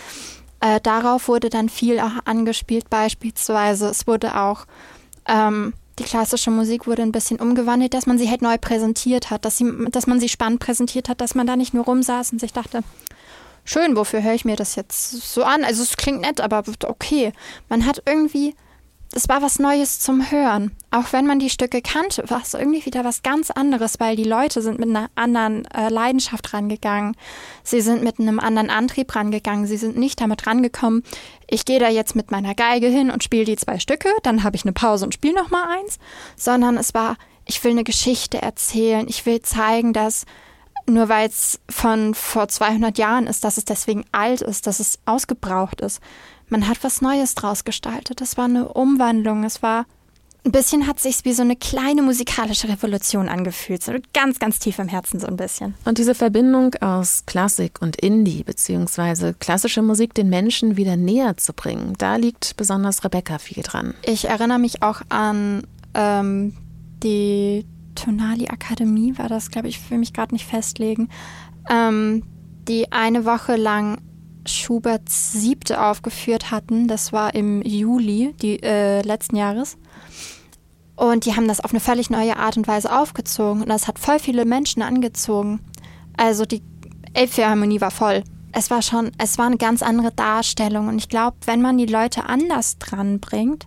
[0.60, 4.66] Äh, darauf wurde dann viel auch angespielt, beispielsweise es wurde auch
[5.28, 9.44] ähm, die klassische Musik wurde ein bisschen umgewandelt, dass man sie halt neu präsentiert hat,
[9.44, 12.40] dass, sie, dass man sie spannend präsentiert hat, dass man da nicht nur rumsaß und
[12.40, 12.82] sich dachte,
[13.64, 15.64] schön, wofür höre ich mir das jetzt so an?
[15.64, 17.32] Also es klingt nett, aber okay.
[17.68, 18.54] Man hat irgendwie
[19.16, 20.72] es war was Neues zum Hören.
[20.90, 24.24] Auch wenn man die Stücke kannte, war es irgendwie wieder was ganz anderes, weil die
[24.24, 27.16] Leute sind mit einer anderen äh, Leidenschaft rangegangen.
[27.62, 29.66] Sie sind mit einem anderen Antrieb rangegangen.
[29.66, 31.02] Sie sind nicht damit rangekommen,
[31.48, 34.56] ich gehe da jetzt mit meiner Geige hin und spiele die zwei Stücke, dann habe
[34.56, 35.98] ich eine Pause und spiele noch mal eins,
[36.36, 39.06] sondern es war, ich will eine Geschichte erzählen.
[39.08, 40.26] Ich will zeigen, dass
[40.88, 44.98] nur weil es von vor 200 Jahren ist, dass es deswegen alt ist, dass es
[45.04, 46.00] ausgebraucht ist
[46.48, 48.20] man hat was Neues draus gestaltet.
[48.20, 49.44] Es war eine Umwandlung.
[49.44, 49.86] Es war
[50.46, 54.78] ein bisschen hat sich wie so eine kleine musikalische Revolution angefühlt, so ganz, ganz tief
[54.78, 55.74] im Herzen so ein bisschen.
[55.84, 61.52] Und diese Verbindung aus Klassik und Indie beziehungsweise klassische Musik den Menschen wieder näher zu
[61.52, 63.94] bringen, da liegt besonders Rebecca viel dran.
[64.04, 66.54] Ich erinnere mich auch an ähm,
[67.02, 67.66] die
[67.96, 71.08] Tonali Akademie, war das, glaube ich, für mich gerade nicht festlegen,
[71.68, 72.22] ähm,
[72.68, 73.98] die eine Woche lang
[74.46, 76.88] Schuberts Siebte aufgeführt hatten.
[76.88, 79.76] Das war im Juli die, äh, letzten Jahres.
[80.96, 83.62] Und die haben das auf eine völlig neue Art und Weise aufgezogen.
[83.62, 85.60] Und das hat voll viele Menschen angezogen.
[86.16, 86.62] Also die
[87.12, 88.24] Elbphilharmonie war voll.
[88.52, 90.88] Es war schon, es war eine ganz andere Darstellung.
[90.88, 93.66] Und ich glaube, wenn man die Leute anders dran bringt,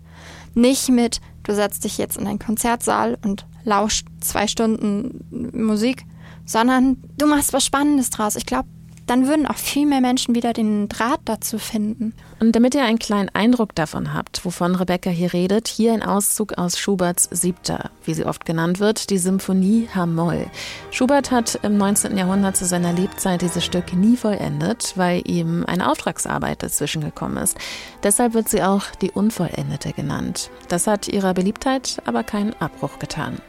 [0.56, 5.24] nicht mit, du setzt dich jetzt in einen Konzertsaal und lauscht zwei Stunden
[5.54, 6.06] Musik,
[6.46, 8.36] sondern du machst was Spannendes draus.
[8.36, 8.68] Ich glaube,
[9.10, 12.14] dann würden auch viel mehr Menschen wieder den Draht dazu finden.
[12.40, 16.58] Und damit ihr einen kleinen Eindruck davon habt, wovon Rebecca hier redet, hier ein Auszug
[16.58, 20.46] aus Schuberts Siebter, wie sie oft genannt wird, die Symphonie H-Moll.
[20.92, 22.18] Schubert hat im 19.
[22.18, 27.58] Jahrhundert zu seiner Lebzeit dieses Stück nie vollendet, weil ihm eine Auftragsarbeit dazwischen gekommen ist.
[28.04, 30.52] Deshalb wird sie auch die Unvollendete genannt.
[30.68, 33.40] Das hat ihrer Beliebtheit aber keinen Abbruch getan.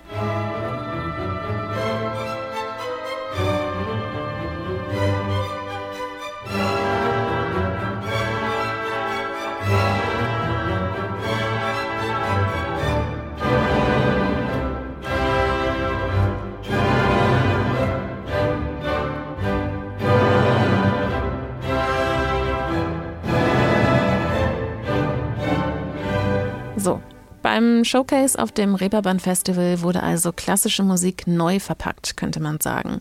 [26.80, 26.98] So,
[27.42, 32.98] beim Showcase auf dem Reeperbahn Festival wurde also klassische Musik neu verpackt, könnte man sagen.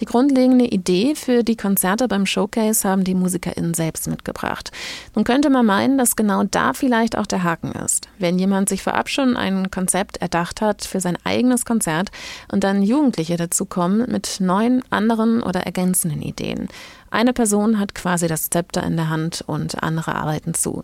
[0.00, 4.70] Die grundlegende Idee für die Konzerte beim Showcase haben die MusikerInnen selbst mitgebracht.
[5.14, 8.08] Nun könnte man meinen, dass genau da vielleicht auch der Haken ist.
[8.18, 12.10] Wenn jemand sich vorab schon ein Konzept erdacht hat für sein eigenes Konzert
[12.50, 16.68] und dann Jugendliche dazukommen mit neuen, anderen oder ergänzenden Ideen.
[17.10, 20.82] Eine Person hat quasi das Zepter in der Hand und andere arbeiten zu.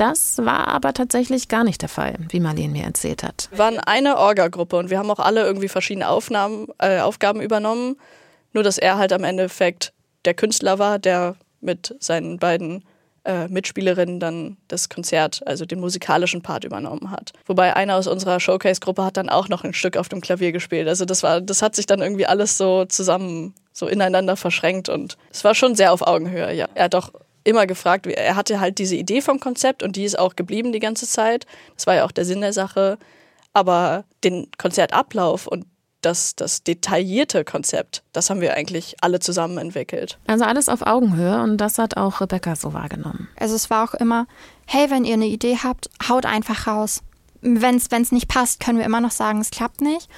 [0.00, 3.48] Das war aber tatsächlich gar nicht der Fall, wie Marlene mir erzählt hat.
[3.50, 7.96] Wir waren eine Orga-Gruppe und wir haben auch alle irgendwie verschiedene Aufnahmen, äh, Aufgaben übernommen.
[8.54, 9.92] Nur, dass er halt am Endeffekt
[10.24, 12.82] der Künstler war, der mit seinen beiden
[13.26, 17.34] äh, Mitspielerinnen dann das Konzert, also den musikalischen Part übernommen hat.
[17.44, 20.88] Wobei einer aus unserer Showcase-Gruppe hat dann auch noch ein Stück auf dem Klavier gespielt.
[20.88, 25.18] Also das war, das hat sich dann irgendwie alles so zusammen, so ineinander verschränkt und
[25.30, 26.68] es war schon sehr auf Augenhöhe, ja.
[26.74, 27.10] Er hat auch
[27.44, 30.80] immer gefragt, er hatte halt diese Idee vom Konzept und die ist auch geblieben die
[30.80, 31.46] ganze Zeit.
[31.76, 32.98] Das war ja auch der Sinn der Sache.
[33.52, 35.66] Aber den Konzertablauf und
[36.02, 40.18] das, das detaillierte Konzept, das haben wir eigentlich alle zusammen entwickelt.
[40.26, 43.28] Also alles auf Augenhöhe und das hat auch Rebecca so wahrgenommen.
[43.38, 44.26] Also es war auch immer,
[44.66, 47.02] hey, wenn ihr eine Idee habt, haut einfach raus.
[47.42, 50.08] Wenn es nicht passt, können wir immer noch sagen, es klappt nicht.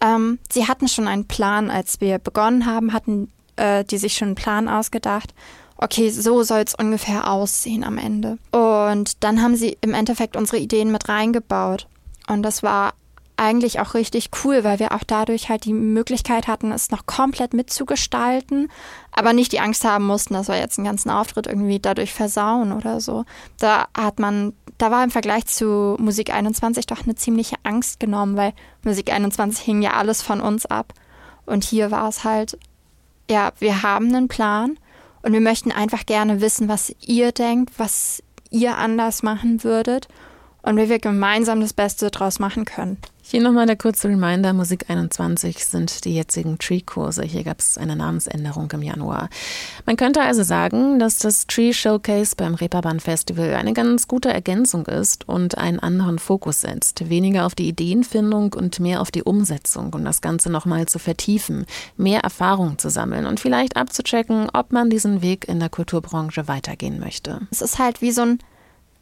[0.00, 4.28] Ähm, sie hatten schon einen Plan, als wir begonnen haben, hatten äh, die sich schon
[4.28, 5.34] einen Plan ausgedacht
[5.78, 8.38] okay, so soll es ungefähr aussehen am Ende.
[8.52, 11.86] Und dann haben sie im Endeffekt unsere Ideen mit reingebaut.
[12.28, 12.94] Und das war
[13.36, 17.52] eigentlich auch richtig cool, weil wir auch dadurch halt die Möglichkeit hatten, es noch komplett
[17.52, 18.70] mitzugestalten,
[19.12, 22.72] aber nicht die Angst haben mussten, dass wir jetzt einen ganzen Auftritt irgendwie dadurch versauen
[22.72, 23.24] oder so.
[23.58, 28.36] Da hat man, da war im Vergleich zu Musik 21 doch eine ziemliche Angst genommen,
[28.36, 30.94] weil Musik 21 hing ja alles von uns ab.
[31.44, 32.58] Und hier war es halt,
[33.30, 34.78] ja, wir haben einen Plan
[35.26, 40.06] und wir möchten einfach gerne wissen, was ihr denkt, was ihr anders machen würdet
[40.66, 42.98] und wie wir gemeinsam das Beste daraus machen können.
[43.22, 47.24] Hier nochmal der kurze Reminder, Musik 21 sind die jetzigen Tree-Kurse.
[47.24, 49.30] Hier gab es eine Namensänderung im Januar.
[49.84, 54.86] Man könnte also sagen, dass das Tree Showcase beim Reeperbahn Festival eine ganz gute Ergänzung
[54.86, 57.08] ist und einen anderen Fokus setzt.
[57.08, 61.66] Weniger auf die Ideenfindung und mehr auf die Umsetzung, um das Ganze nochmal zu vertiefen,
[61.96, 67.00] mehr Erfahrung zu sammeln und vielleicht abzuchecken, ob man diesen Weg in der Kulturbranche weitergehen
[67.00, 67.40] möchte.
[67.50, 68.38] Es ist halt wie so ein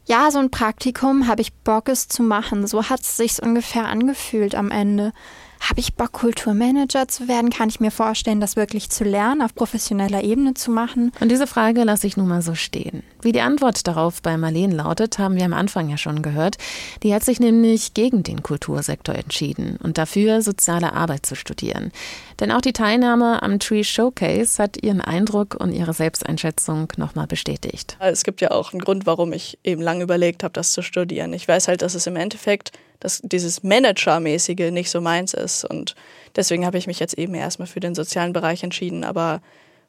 [0.05, 2.67] ja, so ein Praktikum habe ich Bock, es zu machen.
[2.67, 5.13] So hat es sich ungefähr angefühlt am Ende.
[5.59, 7.49] Habe ich Bock, Kulturmanager zu werden?
[7.49, 11.11] Kann ich mir vorstellen, das wirklich zu lernen, auf professioneller Ebene zu machen?
[11.19, 13.03] Und diese Frage lasse ich nun mal so stehen.
[13.21, 16.57] Wie die Antwort darauf bei Marlene lautet, haben wir am Anfang ja schon gehört.
[17.03, 21.91] Die hat sich nämlich gegen den Kultursektor entschieden und dafür soziale Arbeit zu studieren.
[22.39, 27.97] Denn auch die Teilnahme am Tree Showcase hat ihren Eindruck und ihre Selbsteinschätzung nochmal bestätigt.
[27.99, 31.33] Es gibt ja auch einen Grund, warum ich eben lange überlegt habe, das zu studieren.
[31.33, 35.65] Ich weiß halt, dass es im Endeffekt dass dieses Managermäßige nicht so meins ist.
[35.65, 35.95] Und
[36.35, 39.03] deswegen habe ich mich jetzt eben erstmal für den sozialen Bereich entschieden.
[39.03, 39.41] Aber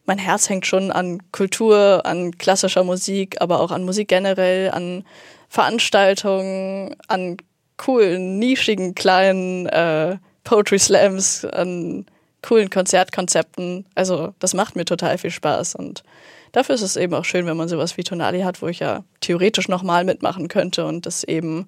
[0.05, 5.05] mein Herz hängt schon an Kultur, an klassischer Musik, aber auch an Musik generell, an
[5.49, 7.37] Veranstaltungen, an
[7.77, 12.07] coolen, nischigen, kleinen äh, Poetry Slams, an
[12.43, 13.85] coolen Konzertkonzepten.
[13.95, 16.05] Also das macht mir total viel Spaß und
[16.53, 19.05] dafür ist es eben auch schön, wenn man sowas wie Tonali hat, wo ich ja
[19.21, 21.67] theoretisch nochmal mitmachen könnte und das eben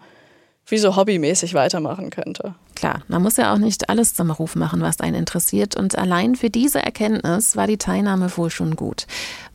[0.71, 2.55] wie so hobbymäßig weitermachen könnte.
[2.75, 5.77] Klar, man muss ja auch nicht alles zum Beruf machen, was einen interessiert.
[5.77, 9.07] Und allein für diese Erkenntnis war die Teilnahme wohl schon gut.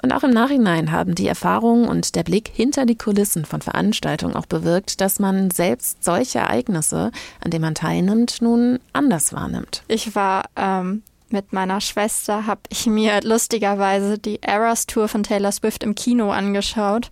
[0.01, 4.35] Und auch im Nachhinein haben die Erfahrungen und der Blick hinter die Kulissen von Veranstaltungen
[4.35, 7.11] auch bewirkt, dass man selbst solche Ereignisse,
[7.41, 9.83] an denen man teilnimmt, nun anders wahrnimmt.
[9.87, 15.51] Ich war ähm, mit meiner Schwester, habe ich mir lustigerweise die Eras Tour von Taylor
[15.51, 17.11] Swift im Kino angeschaut.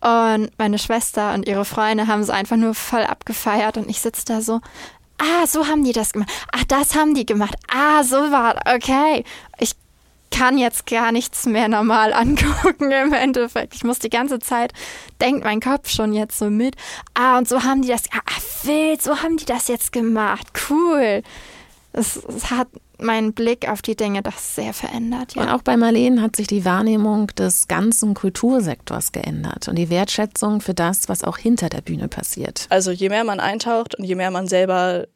[0.00, 4.24] Und meine Schwester und ihre Freunde haben es einfach nur voll abgefeiert und ich sitze
[4.24, 4.60] da so,
[5.18, 6.30] ah, so haben die das gemacht.
[6.52, 7.54] Ach, das haben die gemacht.
[7.72, 9.24] Ah, so war, okay.
[9.58, 9.74] Ich
[10.30, 13.74] kann jetzt gar nichts mehr normal angucken im Endeffekt.
[13.74, 14.72] Ich muss die ganze Zeit,
[15.20, 16.76] denkt mein Kopf schon jetzt so mit.
[17.14, 20.46] Ah, und so haben die das, ah, wild, so haben die das jetzt gemacht.
[20.68, 21.22] Cool.
[21.92, 22.68] Es, es hat
[22.98, 25.34] meinen Blick auf die Dinge doch sehr verändert.
[25.34, 25.42] Ja.
[25.42, 30.60] Und auch bei Marleen hat sich die Wahrnehmung des ganzen Kultursektors geändert und die Wertschätzung
[30.60, 32.66] für das, was auch hinter der Bühne passiert.
[32.68, 35.06] Also je mehr man eintaucht und je mehr man selber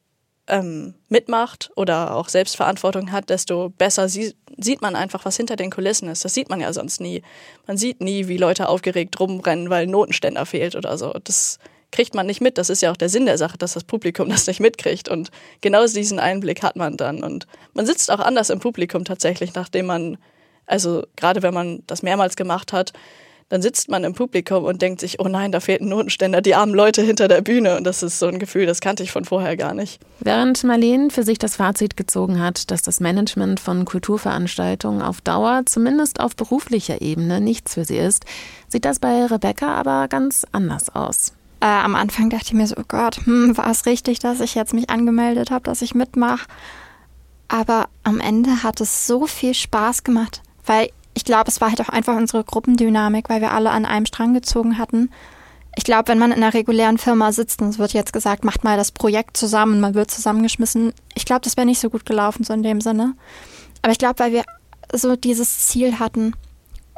[0.47, 5.69] ähm, mitmacht oder auch Selbstverantwortung hat, desto besser sie sieht man einfach, was hinter den
[5.69, 6.23] Kulissen ist.
[6.23, 7.23] Das sieht man ja sonst nie.
[7.67, 11.13] Man sieht nie, wie Leute aufgeregt rumrennen, weil ein Notenständer fehlt oder so.
[11.23, 11.59] Das
[11.95, 12.57] kriegt man nicht mit.
[12.57, 15.09] Das ist ja auch der Sinn der Sache, dass das Publikum das nicht mitkriegt.
[15.09, 15.31] Und
[15.61, 17.23] genau diesen Einblick hat man dann.
[17.23, 20.17] Und man sitzt auch anders im Publikum tatsächlich, nachdem man,
[20.65, 22.93] also gerade wenn man das mehrmals gemacht hat,
[23.49, 26.55] dann sitzt man im Publikum und denkt sich, oh nein, da fehlt ein Notenständer, die
[26.55, 27.77] armen Leute hinter der Bühne.
[27.77, 30.01] Und das ist so ein Gefühl, das kannte ich von vorher gar nicht.
[30.19, 35.61] Während Marlene für sich das Fazit gezogen hat, dass das Management von Kulturveranstaltungen auf Dauer,
[35.65, 38.25] zumindest auf beruflicher Ebene, nichts für sie ist,
[38.67, 41.33] sieht das bei Rebecca aber ganz anders aus.
[41.65, 44.53] Äh, am Anfang dachte ich mir so, oh Gott, hm, war es richtig, dass ich
[44.53, 46.45] jetzt mich angemeldet habe, dass ich mitmache?
[47.47, 51.81] Aber am Ende hat es so viel Spaß gemacht, weil ich glaube, es war halt
[51.81, 55.09] auch einfach unsere Gruppendynamik, weil wir alle an einem Strang gezogen hatten.
[55.75, 58.63] Ich glaube, wenn man in einer regulären Firma sitzt und es wird jetzt gesagt, macht
[58.63, 62.43] mal das Projekt zusammen, man wird zusammengeschmissen, ich glaube, das wäre nicht so gut gelaufen,
[62.43, 63.15] so in dem Sinne.
[63.81, 64.43] Aber ich glaube, weil wir
[64.93, 66.33] so dieses Ziel hatten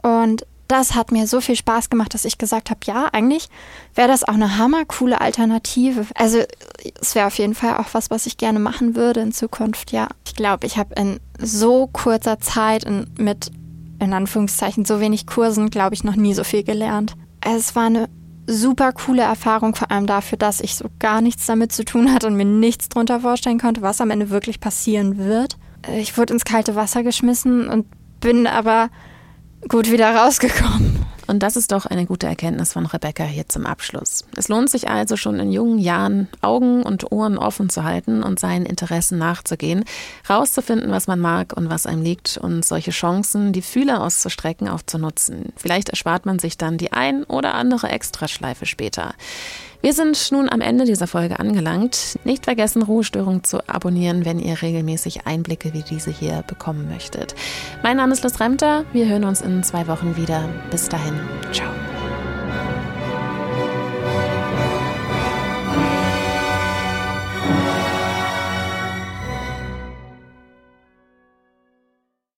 [0.03, 3.49] und das hat mir so viel Spaß gemacht, dass ich gesagt habe, ja, eigentlich
[3.95, 6.05] wäre das auch eine hammercoole Alternative.
[6.15, 6.39] Also
[7.01, 10.07] es wäre auf jeden Fall auch was, was ich gerne machen würde in Zukunft, ja.
[10.25, 13.51] Ich glaube, ich habe in so kurzer Zeit und mit,
[13.99, 17.15] in Anführungszeichen, so wenig Kursen, glaube ich, noch nie so viel gelernt.
[17.41, 18.09] Es war eine
[18.47, 22.27] super coole Erfahrung, vor allem dafür, dass ich so gar nichts damit zu tun hatte
[22.27, 25.57] und mir nichts drunter vorstellen konnte, was am Ende wirklich passieren wird.
[25.97, 27.85] Ich wurde ins kalte Wasser geschmissen und
[28.19, 28.89] bin aber
[29.67, 31.05] gut wieder rausgekommen.
[31.27, 34.23] Und das ist doch eine gute Erkenntnis von Rebecca hier zum Abschluss.
[34.37, 38.39] Es lohnt sich also schon in jungen Jahren Augen und Ohren offen zu halten und
[38.39, 39.83] seinen Interessen nachzugehen,
[40.29, 44.81] rauszufinden, was man mag und was einem liegt und solche Chancen, die Fühler auszustrecken, auch
[44.85, 45.51] zu nutzen.
[45.57, 49.13] Vielleicht erspart man sich dann die ein oder andere Extraschleife später.
[49.81, 52.17] Wir sind nun am Ende dieser Folge angelangt.
[52.23, 57.35] Nicht vergessen, Ruhestörung zu abonnieren, wenn ihr regelmäßig Einblicke wie diese hier bekommen möchtet.
[57.83, 58.85] Mein Name ist Liz Remter.
[58.93, 60.49] Wir hören uns in zwei Wochen wieder.
[60.71, 61.13] Bis dahin.
[61.51, 61.71] Ciao.